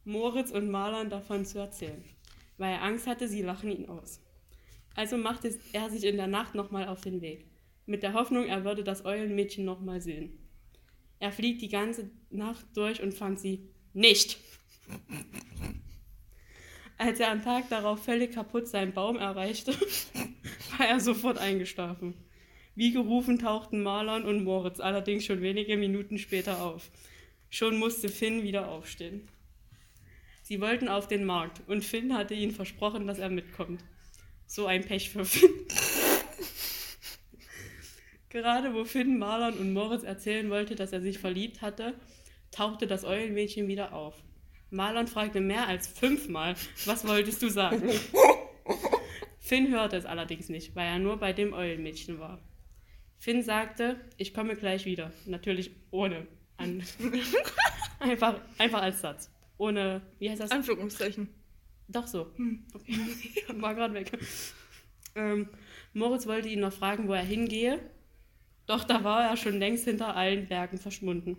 Moritz 0.05 0.51
und 0.51 0.71
Marlon 0.71 1.11
davon 1.11 1.45
zu 1.45 1.59
erzählen. 1.59 2.03
Weil 2.57 2.73
er 2.73 2.83
Angst 2.83 3.07
hatte, 3.07 3.29
sie 3.29 3.43
lachen 3.43 3.71
ihn 3.71 3.89
aus. 3.91 4.23
Also 4.95 5.19
machte 5.19 5.55
er 5.75 5.91
sich 5.91 6.05
in 6.05 6.17
der 6.17 6.27
Nacht 6.27 6.55
nochmal 6.55 6.89
auf 6.89 7.03
den 7.03 7.21
Weg. 7.21 7.45
Mit 7.85 8.03
der 8.03 8.15
Hoffnung, 8.15 8.47
er 8.47 8.65
würde 8.65 8.83
das 8.83 9.05
Eulenmädchen 9.05 9.67
nochmal 9.67 10.01
sehen. 10.01 10.46
Er 11.19 11.33
fliegt 11.33 11.63
die 11.63 11.69
ganze 11.69 12.11
Nacht 12.31 12.67
durch 12.75 13.03
und 13.03 13.15
fand 13.15 13.41
sie 13.41 13.69
nicht. 13.93 14.39
Als 16.99 17.21
er 17.21 17.31
am 17.31 17.43
Tag 17.43 17.69
darauf 17.69 18.05
völlig 18.05 18.33
kaputt 18.33 18.69
seinen 18.69 18.93
Baum 18.93 19.17
erreichte, 19.17 19.73
war 20.79 20.87
er 20.87 21.01
sofort 21.01 21.39
eingeschlafen. 21.39 22.15
Wie 22.75 22.93
gerufen 22.93 23.39
tauchten 23.39 23.83
Marlon 23.83 24.25
und 24.25 24.45
Moritz 24.45 24.81
allerdings 24.81 25.25
schon 25.25 25.41
wenige 25.41 25.77
Minuten 25.77 26.19
später 26.19 26.63
auf. 26.63 26.91
Schon 27.49 27.79
musste 27.79 28.09
Finn 28.09 28.43
wieder 28.43 28.69
aufstehen. 28.69 29.29
Sie 30.43 30.61
wollten 30.61 30.89
auf 30.89 31.09
den 31.09 31.25
Markt 31.25 31.63
und 31.67 31.85
Finn 31.85 32.15
hatte 32.15 32.35
ihnen 32.35 32.53
versprochen, 32.53 33.07
dass 33.07 33.19
er 33.19 33.31
mitkommt. 33.31 33.83
So 34.47 34.67
ein 34.67 34.85
Pech 34.85 35.11
für 35.11 35.25
Finn. 35.25 35.51
Gerade 38.37 38.75
wo 38.75 38.85
Finn 38.85 39.19
Marlon 39.19 39.55
und 39.55 39.73
Moritz 39.73 40.03
erzählen 40.03 40.51
wollte, 40.51 40.75
dass 40.75 40.93
er 40.93 41.01
sich 41.01 41.19
verliebt 41.19 41.63
hatte, 41.63 41.95
tauchte 42.51 42.87
das 42.87 43.03
Eulenmädchen 43.03 43.67
wieder 43.67 43.95
auf. 43.95 44.15
Marlon 44.69 45.07
fragte 45.07 45.41
mehr 45.41 45.67
als 45.67 45.89
fünfmal, 45.89 46.55
was 46.85 47.09
wolltest 47.09 47.41
du 47.41 47.49
sagen? 47.49 47.89
Finn 49.41 49.71
hörte 49.71 49.97
es 49.97 50.05
allerdings 50.05 50.51
nicht, 50.51 50.77
weil 50.77 50.87
er 50.87 50.99
nur 50.99 51.17
bei 51.17 51.33
dem 51.33 51.55
Eulenmädchen 51.55 52.21
war. 52.21 52.39
Finn 53.17 53.43
sagte, 53.43 53.99
ich 54.19 54.35
komme 54.35 54.55
gleich 54.55 54.85
wieder. 54.85 55.13
Natürlich 55.25 55.71
ohne. 55.91 56.27
An 56.59 56.83
einfach, 58.01 58.39
einfach 58.59 58.83
als 58.83 59.01
Satz. 59.01 59.31
Ohne, 59.57 60.03
wie 60.19 60.29
heißt 60.29 60.43
das? 60.43 60.51
Anführungszeichen. 60.51 61.29
Doch 61.89 62.07
so. 62.07 62.35
Okay. 62.75 62.99
War 63.63 63.75
gerade 63.75 63.95
weg. 63.95 64.13
Ähm, 65.15 65.49
Moritz 65.95 66.27
wollte 66.27 66.51
ihn 66.51 66.61
noch 66.61 66.75
fragen, 66.75 67.09
wo 67.09 67.15
er 67.15 67.23
hingehe, 67.23 67.81
doch 68.67 68.85
da 68.85 69.05
war 69.05 69.31
er 69.31 69.37
schon 69.37 69.59
längst 69.59 69.85
hinter 69.85 70.17
allen 70.17 70.47
Bergen 70.49 70.79
verschwunden. 70.79 71.37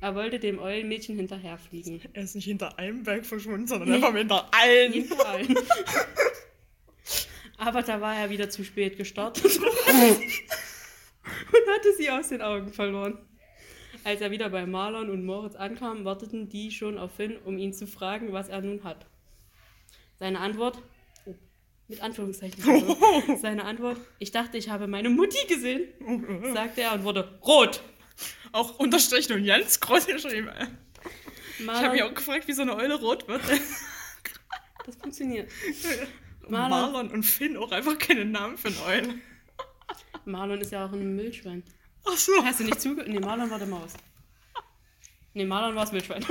Er 0.00 0.14
wollte 0.14 0.38
dem 0.38 0.60
Eulenmädchen 0.60 1.16
hinterherfliegen. 1.16 2.00
Er 2.12 2.22
ist 2.22 2.36
nicht 2.36 2.44
hinter 2.44 2.78
einem 2.78 3.02
Berg 3.02 3.26
verschwunden, 3.26 3.66
sondern 3.66 3.92
einfach 3.92 4.14
hinter 4.14 4.48
allen. 4.52 4.92
Hinter 4.92 5.26
allen. 5.26 5.56
Aber 7.58 7.82
da 7.82 8.00
war 8.00 8.14
er 8.16 8.30
wieder 8.30 8.48
zu 8.48 8.64
spät 8.64 8.96
gestartet 8.96 9.44
und 9.58 9.64
hatte 11.74 11.92
sie 11.96 12.08
aus 12.08 12.28
den 12.28 12.40
Augen 12.40 12.72
verloren. 12.72 13.18
Als 14.04 14.20
er 14.20 14.30
wieder 14.30 14.48
bei 14.48 14.64
Marlon 14.64 15.10
und 15.10 15.26
Moritz 15.26 15.56
ankam, 15.56 16.04
warteten 16.04 16.48
die 16.48 16.70
schon 16.70 16.96
auf 16.96 17.16
Finn, 17.16 17.36
um 17.44 17.58
ihn 17.58 17.72
zu 17.72 17.88
fragen, 17.88 18.32
was 18.32 18.48
er 18.48 18.62
nun 18.62 18.84
hat. 18.84 19.06
Seine 20.20 20.38
Antwort, 20.38 20.80
mit 21.88 22.02
Anführungszeichen, 22.02 22.62
also, 22.68 22.96
seine 23.40 23.64
Antwort, 23.64 23.98
ich 24.18 24.30
dachte, 24.30 24.58
ich 24.58 24.68
habe 24.68 24.86
meine 24.86 25.08
Mutti 25.10 25.46
gesehen, 25.46 25.88
sagte 26.54 26.82
er 26.82 26.92
und 26.94 27.04
wurde 27.04 27.38
rot. 27.42 27.82
Auch 28.52 28.78
unterstrichen 28.78 29.32
und 29.34 29.44
ganz 29.46 29.80
groß 29.80 30.06
geschrieben. 30.06 30.48
Ich 30.50 30.60
habe 30.60 30.70
mich 31.58 31.66
Marlon, 31.66 32.02
auch 32.02 32.14
gefragt, 32.14 32.46
wie 32.48 32.52
so 32.52 32.62
eine 32.62 32.76
Eule 32.76 32.94
rot 33.00 33.26
wird. 33.28 33.40
das 34.86 34.96
funktioniert. 34.96 35.50
Marlon. 36.48 36.70
Marlon- 36.70 36.92
Marlon 36.92 37.10
und 37.10 37.22
Finn 37.24 37.56
auch 37.56 37.70
einfach 37.72 37.98
keine 37.98 38.24
Namen 38.24 38.56
für 38.58 38.68
eine 38.68 38.82
Eule. 38.86 39.14
Marlon 40.24 40.60
ist 40.60 40.72
ja 40.72 40.86
auch 40.86 40.92
ein 40.92 41.16
Milchschwein. 41.16 41.62
Ach 42.04 42.16
so. 42.16 42.32
Hast 42.44 42.60
du 42.60 42.64
nicht 42.64 42.80
zugehört? 42.80 43.08
Nee, 43.08 43.20
Marlon 43.20 43.50
war 43.50 43.58
der 43.58 43.68
Maus. 43.68 43.92
Nee, 45.34 45.44
Marlon 45.44 45.74
war 45.74 45.84
das 45.84 45.92
Wildschwein. 45.92 46.24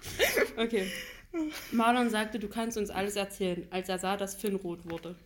okay. 0.56 0.90
Marlon 1.72 2.10
sagte, 2.10 2.38
du 2.38 2.48
kannst 2.48 2.76
uns 2.78 2.90
alles 2.90 3.16
erzählen, 3.16 3.66
als 3.70 3.88
er 3.88 3.98
sah, 3.98 4.16
dass 4.16 4.34
Finn 4.34 4.56
rot 4.56 4.88
wurde. 4.88 5.16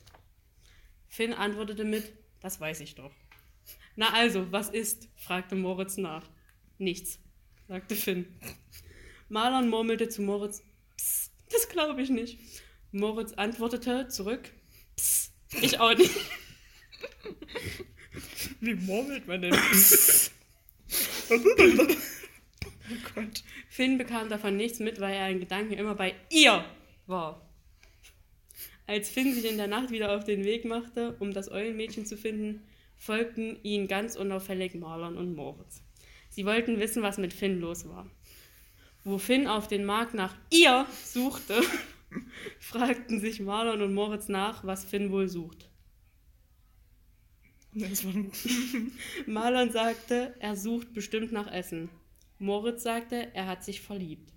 Finn 1.09 1.33
antwortete 1.33 1.85
mit, 1.85 2.12
das 2.40 2.61
weiß 2.61 2.81
ich 2.81 2.95
doch. 2.95 3.12
Na 3.97 4.12
also, 4.12 4.50
was 4.52 4.71
ist? 4.71 5.09
fragte 5.17 5.57
Moritz 5.57 5.97
nach. 5.97 6.29
Nichts, 6.79 7.19
sagte 7.69 7.95
Finn. 7.95 8.26
Marlon 9.29 9.69
murmelte 9.69 10.09
zu 10.09 10.23
Moritz, 10.23 10.62
Psst, 10.97 11.33
das 11.50 11.69
glaube 11.69 12.02
ich 12.02 12.11
nicht. 12.11 12.38
Moritz 12.93 13.33
antwortete 13.35 14.09
zurück, 14.09 14.50
Psst, 14.97 15.33
ich 15.61 15.79
auch 15.79 15.97
nicht. 15.97 16.14
Wie 18.61 18.75
murmelt 18.75 19.26
man 19.26 19.43
denn? 19.43 19.55
oh 21.31 21.38
Gott. 23.14 23.43
Finn 23.81 23.97
bekam 23.97 24.29
davon 24.29 24.59
nichts 24.59 24.79
mit, 24.79 25.01
weil 25.01 25.15
er 25.15 25.31
in 25.31 25.41
Gedanken 25.41 25.73
immer 25.73 25.95
bei 25.95 26.15
ihr 26.29 26.67
war. 27.07 27.49
Als 28.87 29.09
Finn 29.09 29.33
sich 29.33 29.51
in 29.51 29.57
der 29.57 29.69
Nacht 29.69 29.91
wieder 29.91 30.15
auf 30.15 30.25
den 30.25 30.45
Weg 30.45 30.67
machte, 30.67 31.17
um 31.19 31.33
das 31.33 31.51
Eulenmädchen 31.51 32.05
zu 32.05 32.19
finden, 32.19 32.63
folgten 32.95 33.57
ihn 33.63 33.89
ganz 33.89 34.17
unauffällig 34.17 34.75
Marlon 34.75 35.17
und 35.17 35.35
Moritz. 35.35 35.83
Sie 36.29 36.45
wollten 36.45 36.79
wissen, 36.79 37.03
was 37.03 37.17
mit 37.17 37.33
Finn 37.33 37.59
los 37.59 37.89
war. 37.89 38.07
Wo 39.03 39.17
Finn 39.17 39.47
auf 39.47 39.67
den 39.67 39.87
Markt 39.87 40.13
nach 40.13 40.37
ihr 40.51 40.85
suchte, 41.03 41.59
fragten 42.61 43.19
sich 43.19 43.41
Marlon 43.41 43.81
und 43.81 43.95
Moritz 43.95 44.29
nach, 44.29 44.63
was 44.63 44.85
Finn 44.85 45.11
wohl 45.11 45.31
sucht. 45.31 45.71
Marlon 49.27 49.71
sagte, 49.71 50.35
er 50.39 50.55
sucht 50.55 50.93
bestimmt 50.93 51.33
nach 51.33 51.51
Essen. 51.51 51.89
Moritz 52.40 52.82
sagte, 52.82 53.28
er 53.35 53.47
hat 53.47 53.62
sich 53.62 53.82
verliebt. 53.82 54.32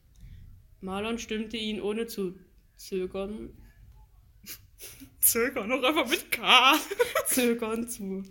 Marlon 0.82 1.18
stimmte 1.18 1.58
ihn 1.58 1.82
ohne 1.82 2.06
zu 2.06 2.38
zögern, 2.76 3.50
Zögern 5.22 5.70
noch 5.70 5.82
einfach 5.82 6.10
mit 6.10 6.30
K. 6.32 6.74
zögern 7.28 7.88
zu. 7.88 8.24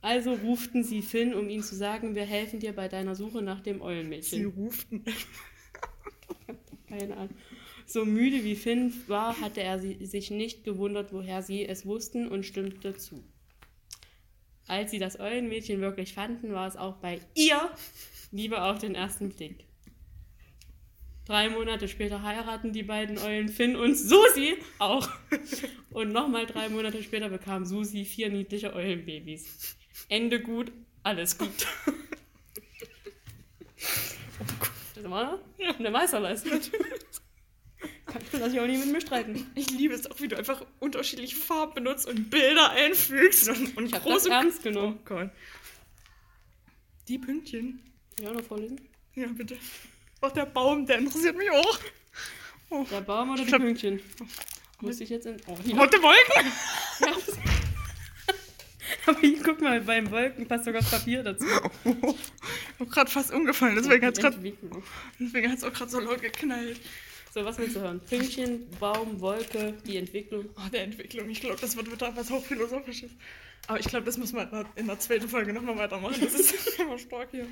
Also 0.00 0.32
ruften 0.34 0.82
sie 0.82 1.00
Finn, 1.00 1.32
um 1.34 1.48
ihm 1.48 1.62
zu 1.62 1.76
sagen, 1.76 2.16
wir 2.16 2.24
helfen 2.24 2.58
dir 2.58 2.72
bei 2.72 2.88
deiner 2.88 3.14
Suche 3.14 3.40
nach 3.40 3.60
dem 3.60 3.76
Sie 3.76 3.82
Eulenmädchen. 3.82 4.46
ruften. 4.46 5.04
Keine 6.88 7.16
Ahnung. 7.16 7.36
So 7.86 8.04
müde 8.04 8.42
wie 8.42 8.56
Finn 8.56 8.92
war, 9.06 9.40
hatte 9.40 9.62
er 9.62 9.78
sie, 9.78 10.04
sich 10.04 10.32
nicht 10.32 10.64
gewundert, 10.64 11.12
woher 11.12 11.42
sie 11.42 11.64
es 11.64 11.86
wussten 11.86 12.26
und 12.26 12.44
stimmte 12.44 12.96
zu. 12.96 13.22
Als 14.66 14.90
sie 14.90 14.98
das 14.98 15.20
Eulenmädchen 15.20 15.80
wirklich 15.80 16.14
fanden, 16.14 16.52
war 16.52 16.66
es 16.66 16.76
auch 16.76 16.96
bei 16.96 17.20
ihr 17.36 17.70
Liebe 18.32 18.62
auf 18.62 18.78
den 18.78 18.94
ersten 18.94 19.28
Blick. 19.28 19.66
Drei 21.26 21.50
Monate 21.50 21.86
später 21.86 22.22
heiraten 22.22 22.72
die 22.72 22.82
beiden 22.82 23.18
Eulen 23.18 23.48
Finn 23.48 23.76
und 23.76 23.94
Susi 23.94 24.56
auch. 24.78 25.08
Und 25.90 26.12
nochmal 26.12 26.46
drei 26.46 26.68
Monate 26.68 27.02
später 27.02 27.28
bekam 27.28 27.64
Susi 27.64 28.04
vier 28.04 28.30
niedliche 28.30 28.74
Eulenbabys. 28.74 29.76
Ende 30.08 30.40
gut, 30.40 30.72
alles 31.04 31.38
gut. 31.38 31.66
Das 34.94 35.10
war 35.10 35.38
eine 35.78 35.90
Meisterleistung. 35.90 36.52
Kann 38.06 38.22
ich 38.22 38.30
das 38.30 38.58
auch 38.58 38.66
nie 38.66 38.78
mit 38.78 38.92
mir 38.92 39.00
streiten. 39.00 39.46
Ich 39.54 39.70
liebe 39.70 39.94
es 39.94 40.10
auch, 40.10 40.20
wie 40.20 40.28
du 40.28 40.36
einfach 40.36 40.64
unterschiedliche 40.80 41.36
Farben 41.36 41.74
benutzt 41.74 42.08
und 42.08 42.30
Bilder 42.30 42.70
einfügst 42.70 43.48
und, 43.48 43.76
und 43.76 43.86
Ich 43.86 43.92
große 43.92 44.28
das 44.28 44.42
ernst 44.42 44.62
genommen. 44.62 44.98
Oh 45.00 45.04
Gott. 45.04 45.30
Die 47.08 47.18
Pünktchen. 47.18 47.91
Ja, 48.20 48.32
noch 48.32 48.42
vorlesen. 48.44 48.80
Ja, 49.14 49.26
bitte. 49.28 49.56
Auch 50.20 50.30
der 50.32 50.46
Baum, 50.46 50.86
der 50.86 50.98
interessiert 50.98 51.36
mich 51.36 51.50
auch. 51.50 51.78
Oh. 52.70 52.84
Der 52.90 53.00
Baum 53.00 53.30
oder 53.30 53.42
die 53.42 53.48
glaub- 53.48 53.60
Pünktchen? 53.62 54.00
Muss 54.80 55.00
ich 55.00 55.10
jetzt 55.10 55.26
in. 55.26 55.36
Oh, 55.46 55.56
hier. 55.62 55.76
Rote 55.76 55.98
Wolken. 56.02 56.52
Aber 59.06 59.20
hier, 59.20 59.42
guck 59.42 59.60
mal, 59.60 59.80
beim 59.80 60.10
Wolken 60.10 60.46
passt 60.46 60.64
sogar 60.64 60.82
Papier 60.82 61.22
dazu. 61.22 61.44
Ich 61.84 62.80
hab 62.80 62.90
gerade 62.90 63.10
fast 63.10 63.32
umgefallen, 63.32 63.74
deswegen 63.76 64.06
hat 64.06 64.14
es 64.14 64.20
gerade 64.20 64.36
auch 64.36 65.72
gerade 65.72 65.90
so 65.90 66.00
laut 66.00 66.20
geknallt. 66.22 66.80
So, 67.34 67.44
was 67.44 67.58
willst 67.58 67.76
du 67.76 67.80
hören? 67.80 68.00
Pünktchen, 68.00 68.68
Baum, 68.78 69.20
Wolke, 69.20 69.74
die 69.86 69.96
Entwicklung. 69.96 70.46
Oh, 70.56 70.68
der 70.70 70.82
Entwicklung. 70.84 71.30
Ich 71.30 71.40
glaube, 71.40 71.56
das 71.60 71.76
wird 71.76 71.90
wieder 71.90 72.14
was 72.14 72.30
hochphilosophisches. 72.30 73.10
Aber 73.68 73.80
ich 73.80 73.86
glaube, 73.86 74.04
das 74.04 74.18
müssen 74.18 74.36
wir 74.36 74.42
in 74.44 74.50
der- 74.50 74.66
in 74.76 74.86
der 74.86 74.98
zweiten 75.00 75.28
Folge 75.28 75.52
nochmal 75.52 75.78
weitermachen. 75.78 76.20
Das 76.20 76.34
ist 76.34 76.78
immer 76.78 76.98
stark 76.98 77.28
hier. 77.30 77.46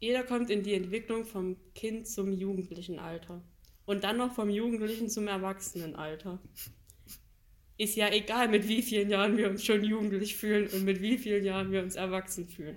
Jeder 0.00 0.22
kommt 0.22 0.50
in 0.50 0.62
die 0.62 0.74
Entwicklung 0.74 1.24
vom 1.24 1.56
Kind 1.74 2.06
zum 2.06 2.32
jugendlichen 2.32 2.98
Alter. 2.98 3.42
Und 3.86 4.04
dann 4.04 4.16
noch 4.16 4.34
vom 4.34 4.50
Jugendlichen 4.50 5.08
zum 5.08 5.28
Erwachsenenalter. 5.28 6.40
Ist 7.76 7.96
ja 7.96 8.10
egal, 8.10 8.48
mit 8.48 8.68
wie 8.68 8.82
vielen 8.82 9.10
Jahren 9.10 9.36
wir 9.36 9.50
uns 9.50 9.64
schon 9.64 9.82
jugendlich 9.82 10.36
fühlen 10.36 10.68
und 10.68 10.84
mit 10.84 11.02
wie 11.02 11.18
vielen 11.18 11.44
Jahren 11.44 11.72
wir 11.72 11.82
uns 11.82 11.96
erwachsen 11.96 12.48
fühlen. 12.48 12.76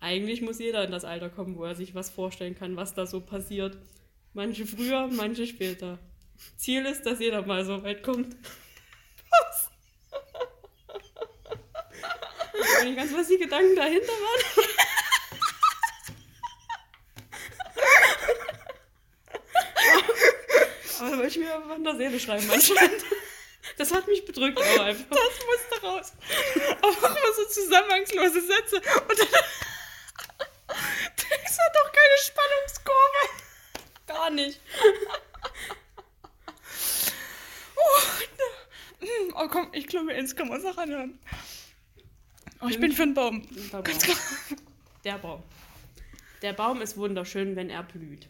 Eigentlich 0.00 0.42
muss 0.42 0.58
jeder 0.58 0.84
in 0.84 0.92
das 0.92 1.04
Alter 1.04 1.28
kommen, 1.28 1.56
wo 1.56 1.64
er 1.64 1.74
sich 1.74 1.94
was 1.94 2.10
vorstellen 2.10 2.54
kann, 2.54 2.76
was 2.76 2.94
da 2.94 3.06
so 3.06 3.20
passiert. 3.20 3.78
Manche 4.34 4.66
früher, 4.66 5.08
manche 5.08 5.46
später. 5.46 5.98
Ziel 6.56 6.86
ist, 6.86 7.02
dass 7.02 7.18
jeder 7.18 7.44
mal 7.44 7.64
so 7.64 7.82
weit 7.82 8.02
kommt. 8.02 8.36
Was? 9.30 9.70
Ich 12.54 12.60
weiß 12.60 12.84
nicht 12.84 12.96
ganz, 12.96 13.12
was 13.12 13.28
die 13.28 13.38
Gedanken 13.38 13.74
dahinter 13.74 14.06
waren. 14.06 14.68
Aber 21.00 21.16
da 21.16 21.17
wollte 21.28 21.40
ich 21.40 21.46
mir 21.46 21.60
von 21.74 21.84
der 21.84 21.96
Seele 21.96 22.20
schreiben 22.20 22.50
anscheinend. 22.50 23.04
Das 23.76 23.92
hat 23.92 24.06
mich 24.06 24.24
bedrückt 24.24 24.58
auch 24.58 24.80
einfach. 24.80 25.04
Das 25.10 25.20
musste 25.46 25.86
raus. 25.86 26.12
Auch 26.80 26.98
immer 27.02 27.32
so 27.36 27.44
zusammenhangslose 27.44 28.40
Sätze. 28.40 28.76
Und 28.76 29.18
dann. 29.18 29.28
Das 30.66 31.58
hat 31.58 31.74
doch 31.74 31.92
keine 31.92 32.18
Spannungskurve. 32.24 33.28
Gar 34.06 34.30
nicht. 34.30 34.60
Oh, 39.34 39.48
komm, 39.48 39.68
ich 39.72 39.86
glaube, 39.86 40.12
eins 40.14 40.34
kann 40.34 40.48
man 40.48 40.64
auch 40.64 40.78
anhören. 40.78 41.18
Oh, 42.60 42.68
ich 42.68 42.80
bin 42.80 42.92
für 42.92 43.02
einen 43.02 43.14
Baum. 43.14 43.46
Der 43.54 43.82
Baum. 43.82 43.98
Der 45.04 45.18
Baum. 45.18 45.42
Der 46.42 46.52
Baum 46.54 46.82
ist 46.82 46.96
wunderschön, 46.96 47.54
wenn 47.54 47.70
er 47.70 47.82
blüht. 47.82 48.28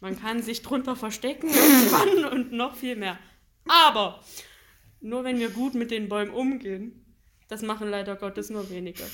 Man 0.00 0.18
kann 0.18 0.42
sich 0.42 0.62
drunter 0.62 0.96
verstecken, 0.96 1.48
entspannen 1.48 2.24
und 2.32 2.52
noch 2.52 2.74
viel 2.74 2.96
mehr. 2.96 3.18
Aber 3.68 4.22
nur 5.00 5.24
wenn 5.24 5.38
wir 5.38 5.50
gut 5.50 5.74
mit 5.74 5.90
den 5.90 6.08
Bäumen 6.08 6.32
umgehen, 6.32 7.04
das 7.48 7.62
machen 7.62 7.90
leider 7.90 8.16
Gottes 8.16 8.50
nur 8.50 8.70
wenige. 8.70 9.04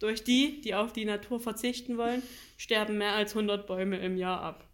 Durch 0.00 0.24
die, 0.24 0.60
die 0.60 0.74
auf 0.74 0.92
die 0.92 1.04
Natur 1.04 1.40
verzichten 1.40 1.96
wollen, 1.96 2.22
sterben 2.56 2.98
mehr 2.98 3.12
als 3.12 3.34
100 3.34 3.66
Bäume 3.66 3.98
im 3.98 4.16
Jahr 4.16 4.40
ab. 4.40 4.68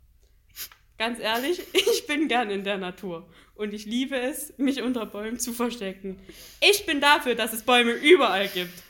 Ganz 0.98 1.18
ehrlich, 1.18 1.60
ich 1.72 2.06
bin 2.06 2.28
gern 2.28 2.50
in 2.50 2.64
der 2.64 2.78
Natur 2.78 3.28
und 3.54 3.72
ich 3.72 3.86
liebe 3.86 4.16
es, 4.16 4.56
mich 4.58 4.82
unter 4.82 5.06
Bäumen 5.06 5.38
zu 5.38 5.52
verstecken. 5.52 6.18
Ich 6.60 6.86
bin 6.86 7.00
dafür, 7.00 7.34
dass 7.34 7.52
es 7.52 7.62
Bäume 7.62 7.92
überall 7.92 8.48
gibt. 8.48 8.82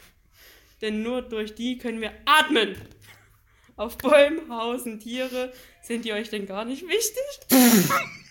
Denn 0.80 1.02
nur 1.02 1.22
durch 1.22 1.54
die 1.54 1.78
können 1.78 2.00
wir 2.00 2.12
atmen. 2.24 2.76
Auf 3.76 3.96
Bäumen 3.98 4.50
hausen 4.50 5.00
Tiere. 5.00 5.52
Sind 5.82 6.04
die 6.04 6.12
euch 6.12 6.30
denn 6.30 6.46
gar 6.46 6.64
nicht 6.64 6.86
wichtig? 6.86 7.22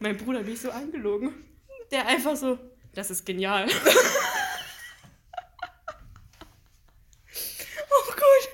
mein 0.00 0.16
Bruder 0.16 0.42
mich 0.42 0.60
so 0.60 0.70
angelogen. 0.70 1.34
Der 1.90 2.06
einfach 2.06 2.36
so, 2.36 2.58
das 2.94 3.10
ist 3.10 3.26
genial. 3.26 3.68
Oh 7.90 8.12
gut. 8.12 8.48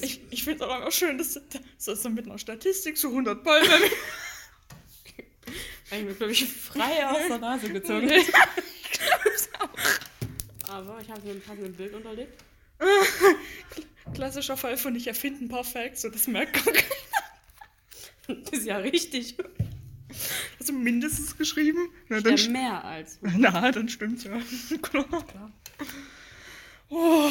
Ich, 0.00 0.20
ich 0.30 0.44
finde 0.44 0.64
es 0.64 0.70
aber 0.70 0.86
auch 0.86 0.92
schön, 0.92 1.18
dass 1.18 1.34
das 1.34 1.88
ist 1.88 2.02
so 2.02 2.08
mit 2.10 2.26
einer 2.26 2.38
Statistik 2.38 2.96
so 2.96 3.08
100 3.08 3.42
Bäume. 3.44 3.68
Habe 5.90 6.00
ich 6.00 6.04
mir, 6.04 6.14
glaube 6.18 6.32
ich, 6.32 6.46
frei 6.46 7.06
aus 7.06 7.28
der 7.28 7.38
Nase 7.38 7.68
gezogen. 7.70 8.10
Aber 10.76 11.00
ich 11.00 11.08
habe 11.10 11.22
mir 11.22 11.32
ein 11.32 11.40
passendes 11.40 11.74
Bild 11.76 11.94
unterlegt. 11.94 12.44
Klassischer 14.14 14.56
Fall 14.58 14.76
von 14.76 14.94
ich 14.94 15.06
erfinde 15.06 15.44
ein 15.44 15.48
paar 15.48 15.64
Facts, 15.64 16.02
so 16.02 16.10
das 16.10 16.26
merkt 16.26 16.52
gar 16.52 16.74
keiner. 16.74 18.42
Das 18.44 18.58
ist 18.58 18.66
ja 18.66 18.76
richtig. 18.76 19.36
Hast 20.58 20.68
du 20.68 20.72
mindestens 20.74 21.36
geschrieben? 21.38 21.78
Na, 22.08 22.16
Ja, 22.16 22.22
dann, 22.22 22.34
st- 22.34 22.50
mehr 22.50 22.84
als. 22.84 23.18
na, 23.22 23.70
dann 23.72 23.88
stimmt's 23.88 24.24
ja. 24.24 24.38
Klar. 24.82 25.04
Klar. 25.06 25.50
Oh, 26.90 27.30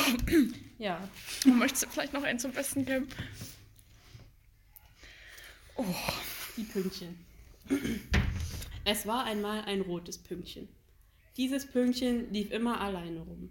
Ja. 0.79 1.07
möchtest 1.45 1.83
du 1.83 1.89
vielleicht 1.89 2.13
noch 2.13 2.23
einen 2.23 2.39
zum 2.39 2.51
Besten 2.51 2.83
geben? 2.85 3.07
Oh, 5.75 5.83
Die 6.57 6.63
Pünktchen. 6.63 7.15
Es 8.85 9.05
war 9.05 9.25
einmal 9.25 9.65
ein 9.65 9.81
rotes 9.81 10.17
Pünktchen. 10.17 10.67
Dieses 11.37 11.69
Pünktchen 11.69 12.31
lief 12.31 12.49
immer 12.51 12.79
alleine 12.79 13.19
rum 13.19 13.49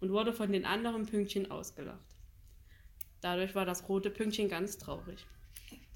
und 0.00 0.10
wurde 0.10 0.34
von 0.34 0.52
den 0.52 0.66
anderen 0.66 1.06
Pünktchen 1.06 1.50
ausgelacht. 1.50 2.16
Dadurch 3.22 3.54
war 3.54 3.64
das 3.64 3.88
rote 3.88 4.10
Pünktchen 4.10 4.50
ganz 4.50 4.76
traurig, 4.76 5.24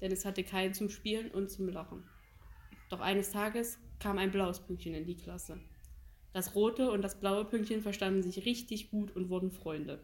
denn 0.01 0.11
es 0.11 0.25
hatte 0.25 0.43
keinen 0.43 0.73
zum 0.73 0.89
Spielen 0.89 1.29
und 1.29 1.51
zum 1.51 1.69
Lachen. 1.69 2.03
Doch 2.89 3.01
eines 3.01 3.31
Tages 3.31 3.77
kam 3.99 4.17
ein 4.17 4.31
blaues 4.31 4.61
Pünktchen 4.61 4.95
in 4.95 5.05
die 5.05 5.17
Klasse. 5.17 5.59
Das 6.33 6.55
rote 6.55 6.89
und 6.89 7.03
das 7.03 7.19
blaue 7.19 7.45
Pünktchen 7.45 7.81
verstanden 7.81 8.23
sich 8.23 8.45
richtig 8.45 8.89
gut 8.89 9.15
und 9.15 9.29
wurden 9.29 9.51
Freunde. 9.51 10.03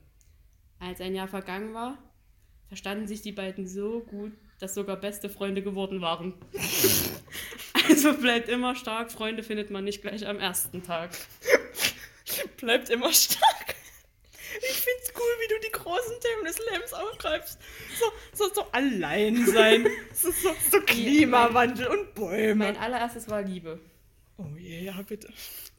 Als 0.77 1.01
ein 1.01 1.15
Jahr 1.15 1.27
vergangen 1.27 1.73
war, 1.73 1.97
verstanden 2.67 3.07
sich 3.07 3.21
die 3.21 3.31
beiden 3.31 3.65
so 3.65 4.01
gut, 4.01 4.33
dass 4.59 4.75
sogar 4.75 4.97
beste 4.97 5.29
Freunde 5.29 5.63
geworden 5.63 6.01
waren. 6.01 6.35
Also 7.87 8.13
bleibt 8.13 8.49
immer 8.49 8.75
stark, 8.75 9.11
Freunde 9.11 9.43
findet 9.43 9.69
man 9.71 9.83
nicht 9.83 10.01
gleich 10.01 10.27
am 10.27 10.39
ersten 10.39 10.83
Tag. 10.83 11.11
bleibt 12.57 12.89
immer 12.89 13.11
stark. 13.11 13.75
Ich 14.61 14.81
find's 14.81 15.11
cool, 15.15 15.33
wie 15.41 15.53
du 15.53 15.59
die 15.67 15.71
großen 15.71 16.13
Themen 16.19 16.45
des 16.45 16.59
Lebens 16.71 16.93
aufgreifst. 16.93 17.59
So, 17.99 18.05
so, 18.33 18.53
so 18.53 18.67
allein 18.71 19.45
sein. 19.47 19.87
So, 20.13 20.31
so, 20.31 20.55
so 20.71 20.79
Klimawandel 20.81 21.87
und 21.87 22.13
Bäume. 22.15 22.55
Mein 22.55 22.77
allererstes 22.77 23.27
war 23.27 23.41
Liebe. 23.41 23.79
Oh 24.37 24.45
je, 24.57 24.83
ja, 24.85 24.93
bitte. 25.01 25.27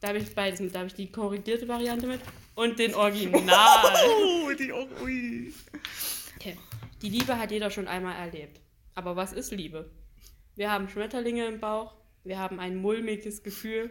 Da 0.00 0.08
habe 0.08 0.18
ich 0.18 0.34
beides 0.34 0.60
mit. 0.60 0.74
Da 0.74 0.80
habe 0.80 0.88
ich 0.88 0.94
die 0.94 1.10
korrigierte 1.10 1.66
Variante 1.66 2.06
mit 2.06 2.20
und 2.54 2.78
den 2.78 2.94
Original. 2.96 3.94
Oh, 4.06 4.52
die 4.52 4.72
auch, 4.72 4.88
ui. 5.02 5.54
Okay. 6.36 6.58
Die 7.00 7.08
Liebe 7.08 7.38
hat 7.38 7.50
jeder 7.50 7.70
schon 7.70 7.88
einmal 7.88 8.16
erlebt. 8.16 8.60
Aber 8.94 9.16
was 9.16 9.32
ist 9.32 9.50
Liebe? 9.52 9.90
Wir 10.56 10.70
haben 10.70 10.88
Schmetterlinge 10.88 11.46
im 11.46 11.60
Bauch, 11.60 11.96
wir 12.22 12.38
haben 12.38 12.60
ein 12.60 12.76
mulmiges 12.76 13.42
Gefühl, 13.42 13.90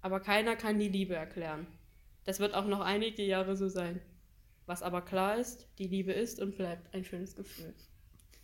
aber 0.00 0.20
keiner 0.20 0.54
kann 0.54 0.78
die 0.78 0.88
Liebe 0.88 1.14
erklären. 1.14 1.66
Das 2.24 2.40
wird 2.40 2.54
auch 2.54 2.66
noch 2.66 2.80
einige 2.80 3.22
Jahre 3.22 3.56
so 3.56 3.68
sein. 3.68 4.00
Was 4.66 4.82
aber 4.82 5.02
klar 5.02 5.36
ist, 5.36 5.68
die 5.78 5.88
Liebe 5.88 6.12
ist 6.12 6.40
und 6.40 6.56
bleibt 6.56 6.94
ein 6.94 7.04
schönes 7.04 7.34
Gefühl. 7.34 7.74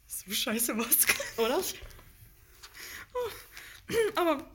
So 0.07 0.31
scheiße 0.31 0.77
was. 0.77 1.07
Oder? 1.39 1.61
Aber, 4.17 4.51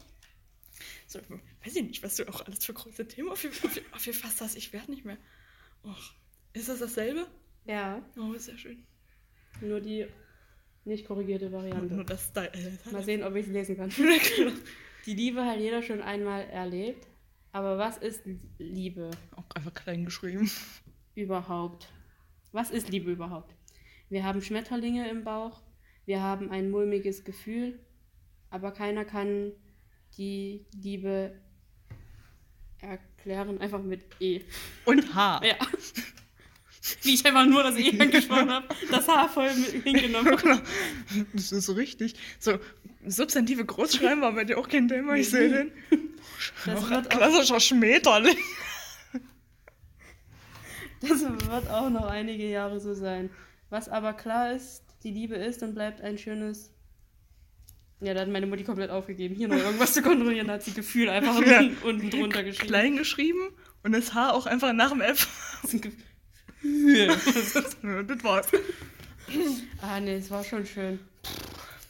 so, 1.07 1.19
weiß 1.63 1.75
ich 1.75 1.83
nicht, 1.83 2.03
was 2.03 2.17
du 2.17 2.27
auch 2.27 2.45
alles 2.45 2.65
für 2.65 2.73
große 2.73 3.07
Themen 3.07 3.29
auf, 3.29 3.43
auf, 3.45 3.81
aufgefasst 3.93 4.41
hast. 4.41 4.55
Ich 4.55 4.73
werde 4.73 4.91
nicht 4.91 5.05
mehr. 5.05 5.17
Och, 5.83 6.13
ist 6.53 6.69
das 6.69 6.79
dasselbe? 6.79 7.25
Ja. 7.65 8.03
Oh, 8.17 8.33
sehr 8.35 8.57
schön. 8.57 8.85
Nur 9.61 9.79
die 9.79 10.07
nicht 10.85 11.05
korrigierte 11.05 11.49
Nur 11.49 11.59
Variante. 11.61 12.05
das 12.05 12.31
da. 12.33 12.45
Äh, 12.45 12.71
Mal 12.91 13.03
sehen, 13.03 13.23
ob 13.23 13.35
ich 13.35 13.47
es 13.47 13.51
lesen 13.51 13.77
kann. 13.77 13.89
Die 15.05 15.13
Liebe 15.13 15.45
hat 15.45 15.59
jeder 15.59 15.81
schon 15.81 16.01
einmal 16.01 16.43
erlebt. 16.45 17.07
Aber 17.51 17.77
was 17.77 17.97
ist 17.97 18.23
Liebe 18.57 19.11
auch 19.35 19.43
einfach 19.55 19.73
klein 19.73 20.05
geschrieben. 20.05 20.49
überhaupt? 21.15 21.87
Was 22.51 22.69
ist 22.71 22.89
Liebe 22.89 23.11
überhaupt? 23.11 23.55
Wir 24.09 24.23
haben 24.23 24.41
Schmetterlinge 24.41 25.09
im 25.09 25.23
Bauch, 25.23 25.61
wir 26.05 26.21
haben 26.21 26.51
ein 26.51 26.69
mulmiges 26.69 27.23
Gefühl, 27.23 27.79
aber 28.49 28.71
keiner 28.71 29.05
kann 29.05 29.51
die 30.17 30.65
Liebe 30.73 31.39
erklären, 32.79 33.59
einfach 33.59 33.81
mit 33.81 34.05
E. 34.19 34.41
Und 34.85 35.15
H. 35.15 35.41
Ja. 35.43 35.55
Wie 37.01 37.13
ich 37.13 37.25
einfach 37.25 37.45
nur 37.45 37.63
das 37.63 37.77
E 37.77 37.91
angesprochen 37.99 38.51
habe, 38.51 38.67
das 38.91 39.07
H 39.07 39.27
voll 39.29 39.49
hingenommen. 39.83 40.35
Genau. 40.37 40.59
Das 41.33 41.51
ist 41.51 41.65
so 41.65 41.73
richtig. 41.73 42.15
So, 42.39 42.59
substantive 43.07 43.65
Großschreiben 43.65 44.21
war 44.21 44.33
bei 44.33 44.43
dir 44.43 44.57
auch 44.57 44.67
kein 44.69 44.87
Thema, 44.87 45.15
ich 45.15 45.29
sehe 45.29 45.49
den. 45.49 45.71
Das 46.65 46.89
wird 46.89 47.07
auch- 47.07 47.09
klassischer 47.09 47.59
Schmetterling. 47.59 48.37
Das 51.01 51.21
wird 51.21 51.69
auch 51.69 51.89
noch 51.89 52.05
einige 52.05 52.49
Jahre 52.49 52.79
so 52.79 52.93
sein. 52.93 53.29
Was 53.69 53.89
aber 53.89 54.13
klar 54.13 54.53
ist, 54.53 54.83
die 55.03 55.11
Liebe 55.11 55.35
ist 55.35 55.61
und 55.63 55.75
bleibt 55.75 56.01
ein 56.01 56.17
schönes. 56.17 56.71
Ja, 58.01 58.13
da 58.13 58.21
hat 58.21 58.29
meine 58.29 58.45
Mutti 58.47 58.63
komplett 58.63 58.89
aufgegeben, 58.91 59.35
hier 59.35 59.47
noch 59.47 59.57
irgendwas 59.57 59.93
zu 59.93 60.01
kontrollieren. 60.01 60.47
Da 60.47 60.53
hat 60.53 60.63
sie 60.63 60.73
Gefühl 60.73 61.09
einfach 61.09 61.39
Ja. 61.45 61.59
unten, 61.59 61.77
unten 61.83 62.09
drunter 62.09 62.43
geschrieben. 62.43 62.67
Klein 62.67 62.97
geschrieben 62.97 63.39
und 63.83 63.91
das 63.93 64.13
H 64.13 64.31
auch 64.31 64.45
einfach 64.45 64.73
nach 64.73 64.89
dem 64.91 65.01
F. 65.01 65.27
Ja, 66.65 67.15
das 67.15 68.23
war's. 68.23 68.47
ah, 69.81 69.99
nee, 69.99 70.15
es 70.15 70.31
war 70.31 70.43
schon 70.43 70.65
schön. 70.65 70.99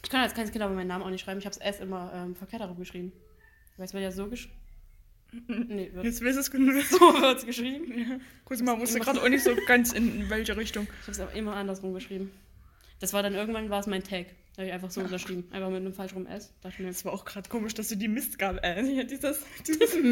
Ich 0.02 0.10
kann 0.10 0.20
als 0.20 0.34
kleines 0.34 0.52
Kind 0.52 0.62
aber 0.62 0.74
meinen 0.74 0.88
Namen 0.88 1.04
auch 1.04 1.10
nicht 1.10 1.24
schreiben. 1.24 1.40
Ich 1.40 1.46
habe 1.46 1.54
es 1.54 1.60
erst 1.60 1.80
immer 1.80 2.12
ähm, 2.14 2.36
verkehrt 2.36 2.62
darum 2.62 2.78
geschrieben. 2.78 3.12
Weil 3.76 3.86
es 3.86 3.92
wird 3.92 4.04
ja 4.04 4.12
so 4.12 4.28
geschrieben. 4.28 4.54
Nee, 5.48 5.90
wird 5.92 6.04
Jetzt 6.04 6.24
weiß 6.24 6.36
es 6.36 6.46
so 6.50 6.52
wird's 6.52 7.44
geschrieben. 7.44 7.98
Ja. 7.98 8.18
Cosima 8.44 8.78
wusste 8.78 9.00
gerade 9.00 9.20
auch 9.20 9.28
nicht 9.28 9.42
so 9.42 9.54
ganz 9.66 9.92
in, 9.92 10.22
in 10.22 10.30
welche 10.30 10.56
Richtung. 10.56 10.86
Ich 11.00 11.02
habe 11.02 11.12
es 11.12 11.20
aber 11.20 11.32
immer 11.32 11.54
andersrum 11.56 11.92
geschrieben. 11.92 12.30
Das 13.00 13.12
war 13.12 13.22
dann 13.22 13.34
irgendwann 13.34 13.68
war 13.68 13.80
es 13.80 13.86
mein 13.86 14.04
Tag. 14.04 14.26
Da 14.54 14.62
habe 14.62 14.68
ich 14.68 14.72
einfach 14.72 14.90
so 14.90 15.00
unterschrieben. 15.00 15.44
Einfach 15.50 15.68
mit 15.68 15.80
einem 15.80 15.92
falsch 15.92 16.14
rum 16.14 16.26
S. 16.26 16.52
Da 16.62 16.70
ich 16.70 16.78
mir 16.78 16.88
Es 16.88 17.04
war 17.04 17.12
auch 17.12 17.24
gerade 17.24 17.48
komisch, 17.48 17.74
dass 17.74 17.88
du 17.88 17.96
die 17.96 18.08
Mistgabel, 18.08 18.60
äh, 18.62 19.04
dieses, 19.10 19.40
dieses 19.66 19.94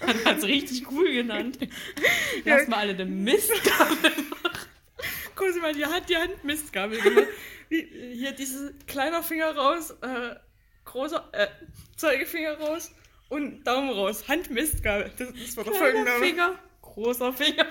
Man 0.00 0.24
hat 0.24 0.38
es 0.38 0.44
richtig 0.44 0.90
cool 0.90 1.12
genannt. 1.12 1.58
Lass 2.44 2.68
mal 2.68 2.78
alle 2.78 2.94
eine 2.94 3.04
Mistgabel. 3.04 4.12
Cosima, 5.34 5.72
die 5.72 5.86
hat 5.86 6.08
die 6.08 6.16
Hand 6.16 6.44
Mistgabel 6.44 7.00
gemacht. 7.00 7.26
Hier 7.68 8.32
dieses 8.32 8.72
kleiner 8.86 9.22
Finger 9.22 9.56
raus, 9.56 9.92
äh, 10.02 10.34
großer, 10.84 11.28
äh, 11.32 11.46
Zeigefinger 11.96 12.58
raus 12.58 12.92
und 13.28 13.64
Daumen 13.64 13.90
raus. 13.90 14.26
Hand 14.28 14.50
Mistgabel. 14.50 15.10
Das, 15.16 15.28
das 15.32 15.56
war 15.56 15.64
der 15.64 15.72
Folgenname. 15.74 16.24
Finger, 16.24 16.58
großer 16.82 17.32
Finger. 17.32 17.66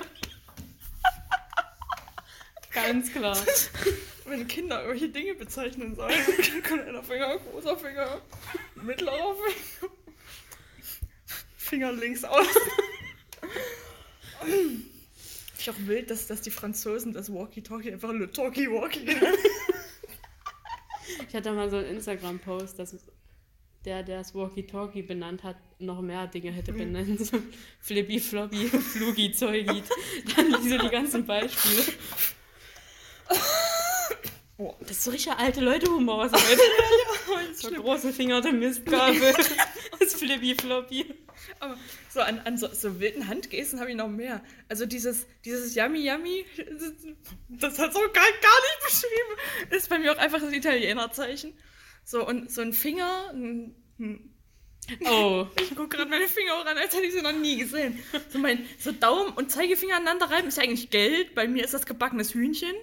Ganz 2.72 3.12
klar. 3.12 3.38
Wenn 4.26 4.48
Kinder 4.48 4.84
irgendwelche 4.84 5.10
Dinge 5.10 5.34
bezeichnen 5.34 5.96
sollen, 5.96 6.14
kleiner 6.64 7.02
Finger, 7.02 7.40
großer 7.40 7.78
Finger, 7.78 8.22
mittlerer 8.76 9.36
Finger, 9.36 9.92
Finger 11.70 11.92
links 11.94 12.24
aus. 12.24 12.46
Ich 15.62 15.70
auch 15.70 15.76
wild, 15.80 16.10
dass, 16.10 16.26
dass 16.28 16.40
die 16.42 16.52
Franzosen 16.52 17.12
das 17.12 17.32
Walkie-Talkie 17.34 17.92
einfach 17.92 18.14
Le 18.14 18.32
Talkie-Walkie 18.32 19.04
nennen. 19.04 19.20
Ich 21.28 21.36
hatte 21.36 21.52
mal 21.52 21.70
so 21.70 21.76
einen 21.78 21.98
Instagram-Post, 21.98 22.80
dass 22.80 22.96
der, 23.84 24.04
der 24.04 24.20
das 24.20 24.34
Walkie-Talkie 24.34 25.02
benannt 25.02 25.44
hat, 25.44 25.58
noch 25.80 26.02
mehr 26.02 26.28
Dinge 26.28 26.52
hätte 26.52 26.72
benennen 26.72 27.18
sollen. 27.24 27.52
Flippy, 27.82 28.20
Floppy, 28.22 28.68
Flugi, 28.70 29.32
Zeugit. 29.34 29.84
Dann 30.36 30.52
so 30.64 30.78
die 30.78 30.90
ganzen 30.90 31.26
Beispiele. 31.26 31.84
Boah. 34.58 34.76
Das 34.80 34.92
ist 34.92 35.04
so 35.04 35.12
richtig 35.12 35.34
alte 35.34 35.60
Leute-Humor. 35.62 36.30
was 36.30 36.32
er 36.32 36.40
heute- 36.40 37.54
So 37.56 37.70
große 37.72 38.14
Finger 38.14 38.40
der 38.42 38.54
Mistgabel. 38.54 39.34
Das 40.00 40.14
Flippy, 40.16 40.56
Floppy. 40.56 41.06
Aber 41.60 41.78
so 42.10 42.22
an, 42.22 42.40
an 42.40 42.58
so, 42.58 42.68
so 42.74 43.00
wilden 43.00 43.28
Handgesten 43.28 43.80
habe 43.80 43.92
ich 43.92 43.98
noch 43.98 44.08
mehr. 44.08 44.42
Also 44.70 44.86
dieses, 44.86 45.28
dieses 45.46 45.76
Yummy 45.76 46.08
Yummy, 46.10 46.46
das 47.50 47.78
hat 47.80 47.94
so 47.94 48.00
gar, 48.00 48.14
gar 48.14 48.24
nicht 48.24 48.80
beschrieben. 48.86 49.72
Ist 49.72 49.90
bei 49.90 50.00
mir 50.00 50.14
auch 50.14 50.18
einfach 50.18 50.40
das 50.40 50.54
Italienerzeichen. 50.54 51.54
So, 52.06 52.26
und 52.26 52.52
so 52.52 52.62
ein 52.62 52.74
Finger, 52.74 53.30
ein, 53.34 53.76
ein, 54.00 54.34
Oh. 55.06 55.48
ich 55.62 55.76
gucke 55.76 55.98
gerade 55.98 56.10
meine 56.10 56.28
Finger 56.28 56.56
auch 56.56 56.66
an, 56.66 56.78
als 56.78 56.96
hätte 56.96 57.06
ich 57.06 57.14
sie 57.14 57.22
noch 57.22 57.34
nie 57.34 57.58
gesehen. 57.58 58.00
So, 58.30 58.40
mein, 58.40 58.66
so 58.80 58.92
Daumen 58.92 59.34
und 59.34 59.52
Zeigefinger 59.52 59.98
aneinander 59.98 60.32
reiben 60.32 60.48
ist 60.48 60.58
ja 60.58 60.64
eigentlich 60.64 60.90
Geld. 60.90 61.36
Bei 61.36 61.48
mir 61.48 61.64
ist 61.64 61.74
das 61.76 61.86
gebackenes 61.86 62.34
Hühnchen. 62.34 62.74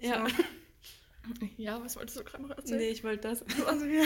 Ja. 0.00 0.26
Ja, 1.56 1.80
was 1.80 1.94
wolltest 1.94 2.18
du 2.18 2.24
gerade 2.24 2.42
noch 2.42 2.56
erzählen? 2.56 2.80
Nee, 2.80 2.88
ich 2.88 3.04
wollte 3.04 3.28
das. 3.28 3.44
Also, 3.64 3.84
ja. 3.84 4.02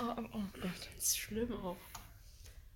oh, 0.00 0.14
oh, 0.16 0.24
oh 0.32 0.42
Gott. 0.60 0.88
Das 0.96 1.04
ist 1.04 1.18
schlimm 1.18 1.52
auch. 1.52 1.76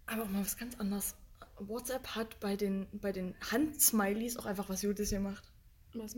Aber 0.07 0.23
auch 0.23 0.29
mal 0.29 0.43
was 0.43 0.57
ganz 0.57 0.79
anderes. 0.79 1.15
WhatsApp 1.59 2.09
hat 2.09 2.41
bei 2.41 2.57
den, 2.57 2.87
bei 2.93 3.13
den 3.13 3.35
Handsmileys 3.51 4.37
auch 4.37 4.47
einfach 4.47 4.69
was 4.69 4.83
Gutes 4.83 5.11
gemacht. 5.11 5.45
Was? 5.95 6.17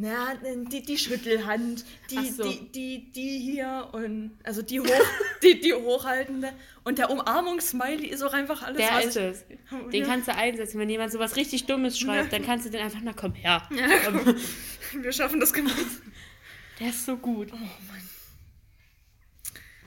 Na, 0.00 0.34
die, 0.70 0.82
die 0.82 0.96
Schüttelhand, 0.96 1.84
die, 2.10 2.30
so. 2.30 2.44
die, 2.48 2.70
die, 2.70 3.10
die 3.10 3.38
hier 3.40 3.88
und 3.92 4.38
also 4.44 4.62
die, 4.62 4.78
hoch, 4.80 4.86
die, 5.42 5.60
die 5.60 5.74
hochhaltende 5.74 6.52
und 6.84 6.98
der 6.98 7.10
Umarmungssmiley 7.10 8.06
ist 8.06 8.22
auch 8.22 8.32
einfach 8.32 8.62
alles, 8.62 8.78
Der 8.78 8.90
was 8.92 9.06
ist 9.06 9.16
ich- 9.16 9.22
es. 9.22 9.44
Den 9.92 10.02
Ja. 10.02 10.06
kannst 10.06 10.28
du 10.28 10.34
einsetzen. 10.36 10.78
Wenn 10.78 10.88
jemand 10.88 11.10
sowas 11.10 11.34
richtig 11.34 11.66
Dummes 11.66 11.98
schreibt, 11.98 12.32
dann 12.32 12.44
kannst 12.44 12.64
du 12.64 12.70
den 12.70 12.80
einfach, 12.80 13.00
na 13.02 13.12
komm 13.12 13.34
her. 13.34 13.68
Ja, 13.70 14.24
wir 15.02 15.12
schaffen 15.12 15.40
das 15.40 15.52
gemeinsam. 15.52 15.84
Der 16.78 16.90
ist 16.90 17.04
so 17.04 17.16
gut. 17.16 17.48
Oh 17.52 17.56
Mann. 17.56 18.08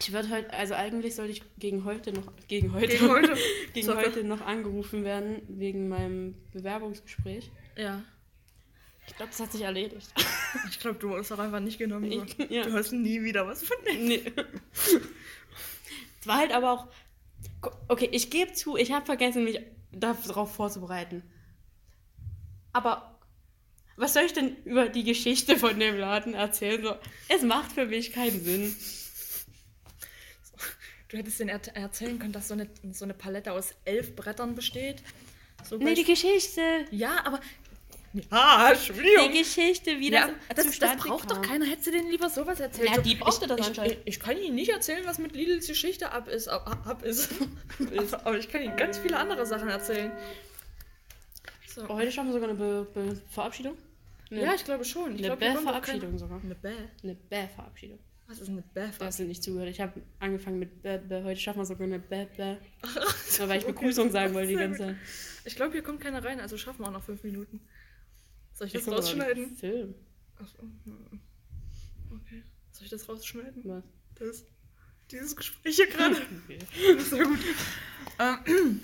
Ich 0.01 0.11
würde 0.13 0.29
heute, 0.29 0.51
also 0.51 0.73
eigentlich 0.73 1.15
sollte 1.15 1.31
ich 1.31 1.43
gegen 1.59 1.85
heute 1.85 2.11
noch, 2.11 2.23
gegen 2.47 2.73
heute, 2.73 2.87
Gegen 2.87 3.07
heute. 3.09 3.37
gegen 3.73 3.87
heute 3.95 4.23
noch 4.23 4.41
angerufen 4.41 5.03
werden 5.03 5.41
wegen 5.47 5.89
meinem 5.89 6.35
Bewerbungsgespräch. 6.53 7.51
Ja. 7.77 8.01
Ich 9.07 9.15
glaube, 9.15 9.31
das 9.31 9.39
hat 9.39 9.51
sich 9.51 9.61
erledigt. 9.61 10.07
Ich 10.69 10.79
glaube, 10.79 10.99
du 10.99 11.07
wurdest 11.09 11.31
auch 11.31 11.39
einfach 11.39 11.61
nicht 11.61 11.77
genommen. 11.77 12.11
Ich- 12.11 12.37
ja. 12.49 12.63
Du 12.63 12.73
hast 12.73 12.91
nie 12.91 13.21
wieder 13.23 13.47
was 13.47 13.63
von 13.63 13.77
mir. 13.85 13.93
nee. 13.93 14.21
Es 16.19 16.27
war 16.27 16.37
halt 16.39 16.51
aber 16.51 16.71
auch. 16.73 16.87
Okay, 17.87 18.09
ich 18.11 18.29
gebe 18.29 18.51
zu, 18.51 18.75
ich 18.75 18.91
habe 18.91 19.05
vergessen, 19.05 19.45
mich 19.45 19.61
darauf 19.93 20.53
vorzubereiten. 20.53 21.23
Aber 22.73 23.17
was 23.95 24.13
soll 24.13 24.23
ich 24.23 24.33
denn 24.33 24.57
über 24.65 24.89
die 24.89 25.03
Geschichte 25.05 25.57
von 25.57 25.79
dem 25.79 25.95
Laden 25.97 26.33
erzählen? 26.33 26.83
So, 26.83 26.95
es 27.29 27.43
macht 27.43 27.71
für 27.71 27.85
mich 27.85 28.11
keinen 28.11 28.43
Sinn. 28.43 28.75
Du 31.11 31.17
hättest 31.17 31.41
denen 31.41 31.49
er 31.49 31.75
erzählen 31.75 32.17
können, 32.19 32.31
dass 32.31 32.47
so 32.47 32.53
eine, 32.53 32.69
so 32.93 33.03
eine 33.03 33.13
Palette 33.13 33.51
aus 33.51 33.75
elf 33.83 34.15
Brettern 34.15 34.55
besteht. 34.55 35.03
So 35.67 35.75
Nee, 35.75 35.93
die 35.93 36.05
Geschichte. 36.05 36.61
ja, 36.89 37.25
aber. 37.25 37.41
Ja, 38.13 38.71
Entschuldigung. 38.71 39.31
Die 39.31 39.39
Geschichte, 39.39 39.99
wie 39.99 40.09
Ja, 40.11 40.29
das, 40.55 40.79
das, 40.79 40.97
braucht 40.97 41.27
kam. 41.27 41.41
doch 41.41 41.41
keiner. 41.49 41.65
Hättest 41.65 41.87
du 41.87 41.91
denen 41.91 42.09
lieber 42.09 42.29
sowas 42.29 42.61
erzählt? 42.61 42.89
Ja, 42.89 43.01
die 43.01 43.15
brauchte 43.15 43.43
ich, 43.45 43.49
das 43.49 43.59
ich, 43.59 43.65
anscheinend. 43.67 43.97
Ich, 44.05 44.15
ich 44.15 44.19
kann 44.21 44.37
Ihnen 44.37 44.55
nicht 44.55 44.69
erzählen, 44.69 45.03
was 45.05 45.17
mit 45.17 45.33
Lidls 45.35 45.67
Geschichte 45.67 46.11
ab 46.13 46.29
ist. 46.29 46.47
Ab, 46.47 46.81
ab 46.85 47.03
ist. 47.03 47.29
aber, 47.79 48.25
aber 48.25 48.37
ich 48.37 48.47
kann 48.49 48.61
Ihnen 48.61 48.77
ganz 48.77 48.97
viele 48.97 49.17
andere 49.17 49.45
Sachen 49.45 49.67
erzählen. 49.67 50.13
So. 51.67 51.83
Oh, 51.87 51.95
heute 51.95 52.11
schaffen 52.11 52.29
wir 52.29 52.33
sogar 52.33 52.49
eine 52.49 52.57
Be 52.57 52.87
Be 52.93 53.21
Verabschiedung. 53.29 53.77
Eine, 54.29 54.41
Ja, 54.43 54.53
ich 54.53 54.63
glaube 54.63 54.85
schon. 54.85 55.15
Ich 55.17 55.25
eine 55.25 55.37
kein- 55.81 56.17
sogar. 56.17 56.41
Eine 56.41 56.55
Bä? 56.55 56.71
Eine 57.03 57.15
Bä-Verabschiedung. 57.15 57.99
Was 58.27 58.39
ist 58.39 58.49
eine 58.49 58.61
Bä? 58.61 58.89
Da 58.97 59.05
hast 59.05 59.19
du 59.19 59.23
nicht 59.23 59.43
zugehört. 59.43 59.69
Ich 59.69 59.81
habe 59.81 60.01
angefangen 60.19 60.59
mit 60.59 60.81
Bä, 60.81 60.97
Bä. 60.99 61.23
Heute 61.23 61.39
schaffen 61.39 61.59
wir 61.59 61.65
sogar 61.65 61.85
eine 61.85 61.99
Bä, 61.99 62.25
Bä. 62.37 62.57
Weil 63.47 63.59
ich 63.59 63.65
Begrüßung 63.65 64.09
sagen 64.11 64.33
wollte 64.33 64.47
die 64.47 64.55
ganze. 64.55 64.77
Zeit. 64.79 64.95
Ich 65.45 65.55
glaube, 65.55 65.73
hier 65.73 65.83
kommt 65.83 65.99
keiner 65.99 66.23
rein, 66.23 66.39
also 66.39 66.57
schaffen 66.57 66.81
wir 66.83 66.87
auch 66.87 66.93
noch 66.93 67.03
fünf 67.03 67.23
Minuten. 67.23 67.61
Soll 68.53 68.67
ich 68.67 68.73
das 68.73 68.87
ein 68.87 68.93
rausschneiden? 68.93 69.55
Film. 69.57 69.95
Achso. 70.37 70.61
hm. 70.61 71.19
Okay. 72.11 72.43
Soll 72.71 72.83
ich 72.85 72.89
das 72.89 73.09
rausschneiden? 73.09 73.63
Was? 73.65 73.83
Das. 74.15 74.45
Dieses 75.11 75.35
Gespräch 75.35 75.75
hier 75.75 75.87
gerade. 75.87 76.15
Ja 77.11 77.23
gut. 77.23 77.39
Ähm, 78.19 78.81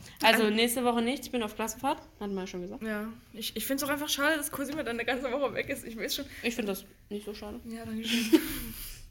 Also 0.22 0.50
nächste 0.50 0.84
Woche 0.84 1.02
nichts. 1.02 1.26
Ich 1.26 1.32
bin 1.32 1.42
auf 1.42 1.54
Klassenfahrt. 1.54 2.00
Hatten 2.20 2.34
wir 2.34 2.40
ja 2.42 2.46
schon 2.46 2.62
gesagt. 2.62 2.82
ja, 2.82 3.12
ich, 3.32 3.56
ich 3.56 3.66
finde 3.66 3.82
es 3.82 3.88
auch 3.88 3.92
einfach 3.92 4.08
schade, 4.08 4.36
dass 4.36 4.50
Cosima 4.50 4.82
dann 4.82 4.96
eine 4.96 5.04
ganze 5.04 5.30
Woche 5.30 5.54
weg 5.54 5.68
ist. 5.68 5.84
Ich 5.84 5.96
weiß 5.96 6.14
schon. 6.16 6.24
Ich 6.42 6.54
finde 6.54 6.72
das 6.72 6.84
nicht 7.10 7.24
so 7.24 7.34
schade. 7.34 7.60
Ja, 7.64 7.84
danke 7.84 8.04
schön. 8.06 8.40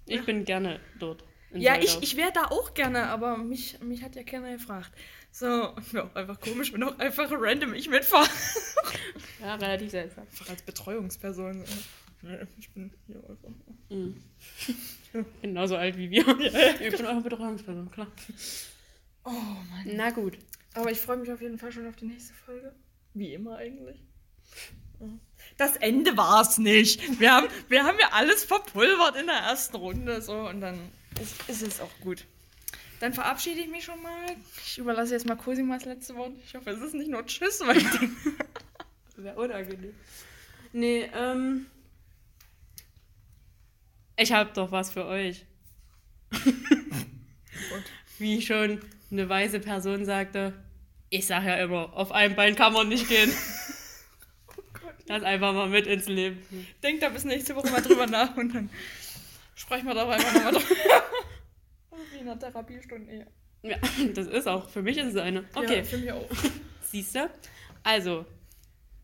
Ich 0.08 0.24
bin 0.24 0.46
gerne 0.46 0.80
dort. 1.00 1.24
Ja, 1.52 1.78
ich, 1.80 1.89
Soldau. 1.89 2.04
ich 2.04 2.15
wäre 2.15 2.32
da 2.32 2.44
auch 2.46 2.76
gerne, 2.76 3.08
aber 3.08 3.38
mich, 3.38 3.80
mich 3.82 4.04
hat 4.04 4.15
ja 4.15 4.22
keiner 4.22 4.52
gefragt. 4.52 4.91
So, 5.32 5.46
ja, 5.94 6.04
auch 6.04 6.15
einfach 6.15 6.39
komisch, 6.39 6.72
wenn 6.74 6.84
auch 6.84 7.00
einfach 7.00 7.32
random 7.32 7.74
ich 7.74 7.89
mitfahre. 7.89 8.30
Ja, 9.41 9.56
relativ 9.56 9.89
seltsam. 9.89 10.26
Einfach 10.30 10.50
als 10.50 10.62
Betreuungsperson. 10.62 11.63
Ja, 12.21 12.38
Ich 12.58 12.69
bin 12.71 12.91
hier 13.08 13.17
einfach. 13.17 13.49
Mhm. 13.89 14.15
Genauso 15.41 15.75
alt 15.75 15.97
wie 15.97 16.10
wir. 16.10 16.28
Ich 16.82 16.97
bin 16.97 17.06
eure 17.06 17.21
Betreuungsperson, 17.21 17.91
klar. 17.91 18.08
Oh 19.23 19.32
Mann. 19.32 19.86
Na 19.93 20.10
gut. 20.12 20.38
Aber 20.73 20.91
ich 20.91 20.99
freue 20.99 21.17
mich 21.17 21.32
auf 21.32 21.41
jeden 21.41 21.58
Fall 21.58 21.71
schon 21.71 21.88
auf 21.88 21.95
die 21.95 22.06
nächste 22.06 22.34
Folge. 22.34 22.73
Wie 23.13 23.34
immer 23.34 23.58
eigentlich. 23.58 24.04
Das 25.58 25.78
Ende 25.78 26.17
war 26.17 26.41
es 26.41 26.58
nicht. 26.58 27.19
Wir 27.19 27.34
haben, 27.34 27.47
wir 27.69 27.84
haben 27.84 27.97
ja 27.99 28.10
alles 28.12 28.43
verpulvert 28.43 29.15
in 29.15 29.28
der 29.28 29.36
ersten 29.36 29.78
Runde 29.78 30.21
so 30.21 30.34
und 30.34 30.62
dann 30.62 30.78
ist, 31.21 31.49
ist 31.49 31.62
es 31.62 31.80
auch 31.80 31.99
gut. 32.01 32.25
Dann 32.99 33.13
verabschiede 33.13 33.60
ich 33.60 33.67
mich 33.69 33.84
schon 33.86 34.01
mal. 34.01 34.36
Ich 34.65 34.78
überlasse 34.78 35.13
jetzt 35.13 35.28
mal 35.28 35.36
Cosimas 35.36 35.86
letzte 35.86 36.15
Wort. 36.15 36.34
Ich 36.45 36.56
hoffe, 36.56 36.69
es 36.71 36.82
ist 36.82 36.93
nicht 36.93 37.10
nur 37.10 37.25
Tschüss, 37.25 37.62
weil 37.62 37.78
ich 37.78 37.89
denke, 37.99 38.15
Wäre 39.17 39.38
unangenehm. 39.38 39.93
Nee, 40.73 41.10
ähm. 41.13 41.67
Ich 44.17 44.32
hab 44.32 44.54
doch 44.54 44.71
was 44.71 44.91
für 44.91 45.06
euch. 45.06 45.45
Wie 48.17 48.41
schon 48.41 48.80
eine 49.12 49.30
weise 49.30 49.60
Person 49.60 50.06
sagte, 50.06 50.54
ich 51.10 51.25
sag 51.28 51.43
ja 51.45 51.56
immer, 51.56 51.93
auf 51.93 52.12
einem 52.12 52.36
Bein 52.36 52.56
kann 52.56 52.73
man 52.73 52.89
nicht 52.89 53.08
gehen. 53.08 53.32
Das 55.08 55.21
einfach 55.21 55.54
mal 55.54 55.69
mit 55.69 55.86
ins 55.86 56.08
Leben. 56.08 56.41
denk 56.82 56.99
da 56.99 57.10
bis 57.10 57.25
nächste 57.25 57.56
Woche 57.56 57.69
mal 57.69 57.80
drüber 57.80 58.08
nach 58.08 58.36
und 58.38 58.56
dann 58.56 58.71
sprechen 59.54 59.86
wir 59.86 59.93
da 59.93 60.10
einfach 60.10 60.34
nochmal 60.34 60.54
drüber. 60.54 60.65
Wie 62.12 62.17
in 62.17 62.28
einer 62.28 62.39
Therapiestunde 62.39 63.12
eher. 63.12 63.28
Ja, 63.62 63.78
das 64.15 64.25
ist 64.25 64.47
auch, 64.47 64.67
für 64.67 64.82
mich 64.82 64.97
ist 64.97 65.13
es 65.13 65.17
eine. 65.17 65.45
Okay, 65.54 65.78
Ja, 65.78 65.84
für 65.84 65.97
mich 65.99 66.12
auch. 66.12 66.28
siehst 66.82 67.13
du? 67.13 67.30
Also, 67.84 68.25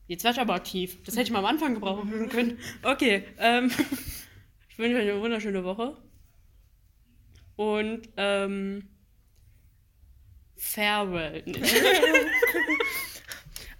jetzt 0.07 0.23
war 0.23 0.31
ich 0.31 0.39
aber 0.39 0.55
aktiv. 0.55 0.97
Das 1.05 1.13
hätte 1.13 1.25
ich 1.25 1.31
mal 1.31 1.37
am 1.37 1.45
Anfang 1.45 1.75
gebrauchen 1.75 2.29
können. 2.29 2.57
Okay, 2.81 3.23
ähm, 3.37 3.69
ich 4.71 4.79
wünsche 4.79 4.97
euch 4.97 5.09
eine 5.09 5.21
wunderschöne 5.21 5.63
Woche. 5.63 5.97
Und, 7.55 8.09
ähm, 8.17 8.87
Farewell. 10.55 11.43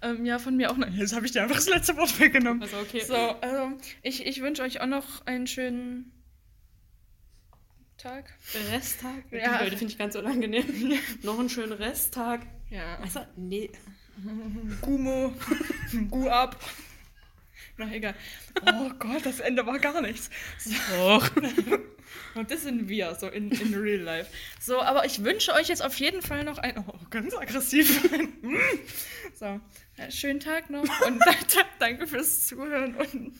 Ähm, 0.02 0.26
ja, 0.26 0.40
von 0.40 0.56
mir 0.56 0.70
auch. 0.70 0.76
Nein, 0.76 0.92
jetzt 0.96 1.14
habe 1.14 1.26
ich 1.26 1.32
dir 1.32 1.42
einfach 1.42 1.54
das 1.54 1.68
letzte 1.68 1.96
Wort 1.96 2.18
weggenommen. 2.18 2.60
Also, 2.62 2.76
okay. 2.78 3.00
So, 3.00 3.14
also 3.14 3.78
ich, 4.02 4.26
ich 4.26 4.42
wünsche 4.42 4.62
euch 4.62 4.80
auch 4.80 4.86
noch 4.86 5.24
einen 5.26 5.46
schönen 5.46 6.12
Tag. 7.98 8.32
Resttag? 8.72 9.30
Ja. 9.30 9.58
Die 9.58 9.64
Leute 9.64 9.76
finde 9.76 9.92
ich 9.92 9.98
ganz 9.98 10.16
unangenehm. 10.16 10.98
Noch 11.22 11.38
einen 11.38 11.48
schönen 11.48 11.72
Resttag. 11.72 12.40
Ja. 12.68 12.98
Also, 12.98 13.20
nee. 13.36 13.70
Gumo. 14.80 15.32
Gu 16.10 16.28
ab. 16.28 16.58
Na 17.78 17.92
egal. 17.92 18.14
Oh 18.66 18.90
Gott, 18.98 19.24
das 19.24 19.40
Ende 19.40 19.64
war 19.66 19.78
gar 19.78 20.00
nichts. 20.00 20.30
So. 20.58 21.22
Und 22.34 22.50
das 22.50 22.62
sind 22.62 22.88
wir, 22.88 23.14
so 23.14 23.28
in, 23.28 23.50
in 23.50 23.74
real 23.74 24.00
life. 24.00 24.30
So, 24.60 24.80
aber 24.80 25.04
ich 25.06 25.24
wünsche 25.24 25.52
euch 25.54 25.68
jetzt 25.68 25.82
auf 25.82 25.94
jeden 25.98 26.22
Fall 26.22 26.44
noch 26.44 26.58
ein. 26.58 26.84
Oh, 26.86 26.94
ganz 27.10 27.34
aggressiv. 27.34 28.08
So, 29.34 29.60
ja, 29.96 30.10
schönen 30.10 30.40
Tag 30.40 30.68
noch 30.70 30.82
und 31.06 31.20
danke 31.78 32.06
fürs 32.06 32.46
Zuhören 32.46 32.94
und 32.94 33.32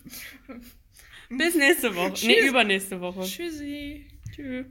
Bis 1.38 1.54
nächste 1.54 1.94
Woche. 1.94 2.12
Nee, 2.26 2.36
Tschüss. 2.36 2.48
übernächste 2.48 3.00
Woche. 3.00 3.22
tschüssi. 3.22 4.06
Tschüss. 4.34 4.66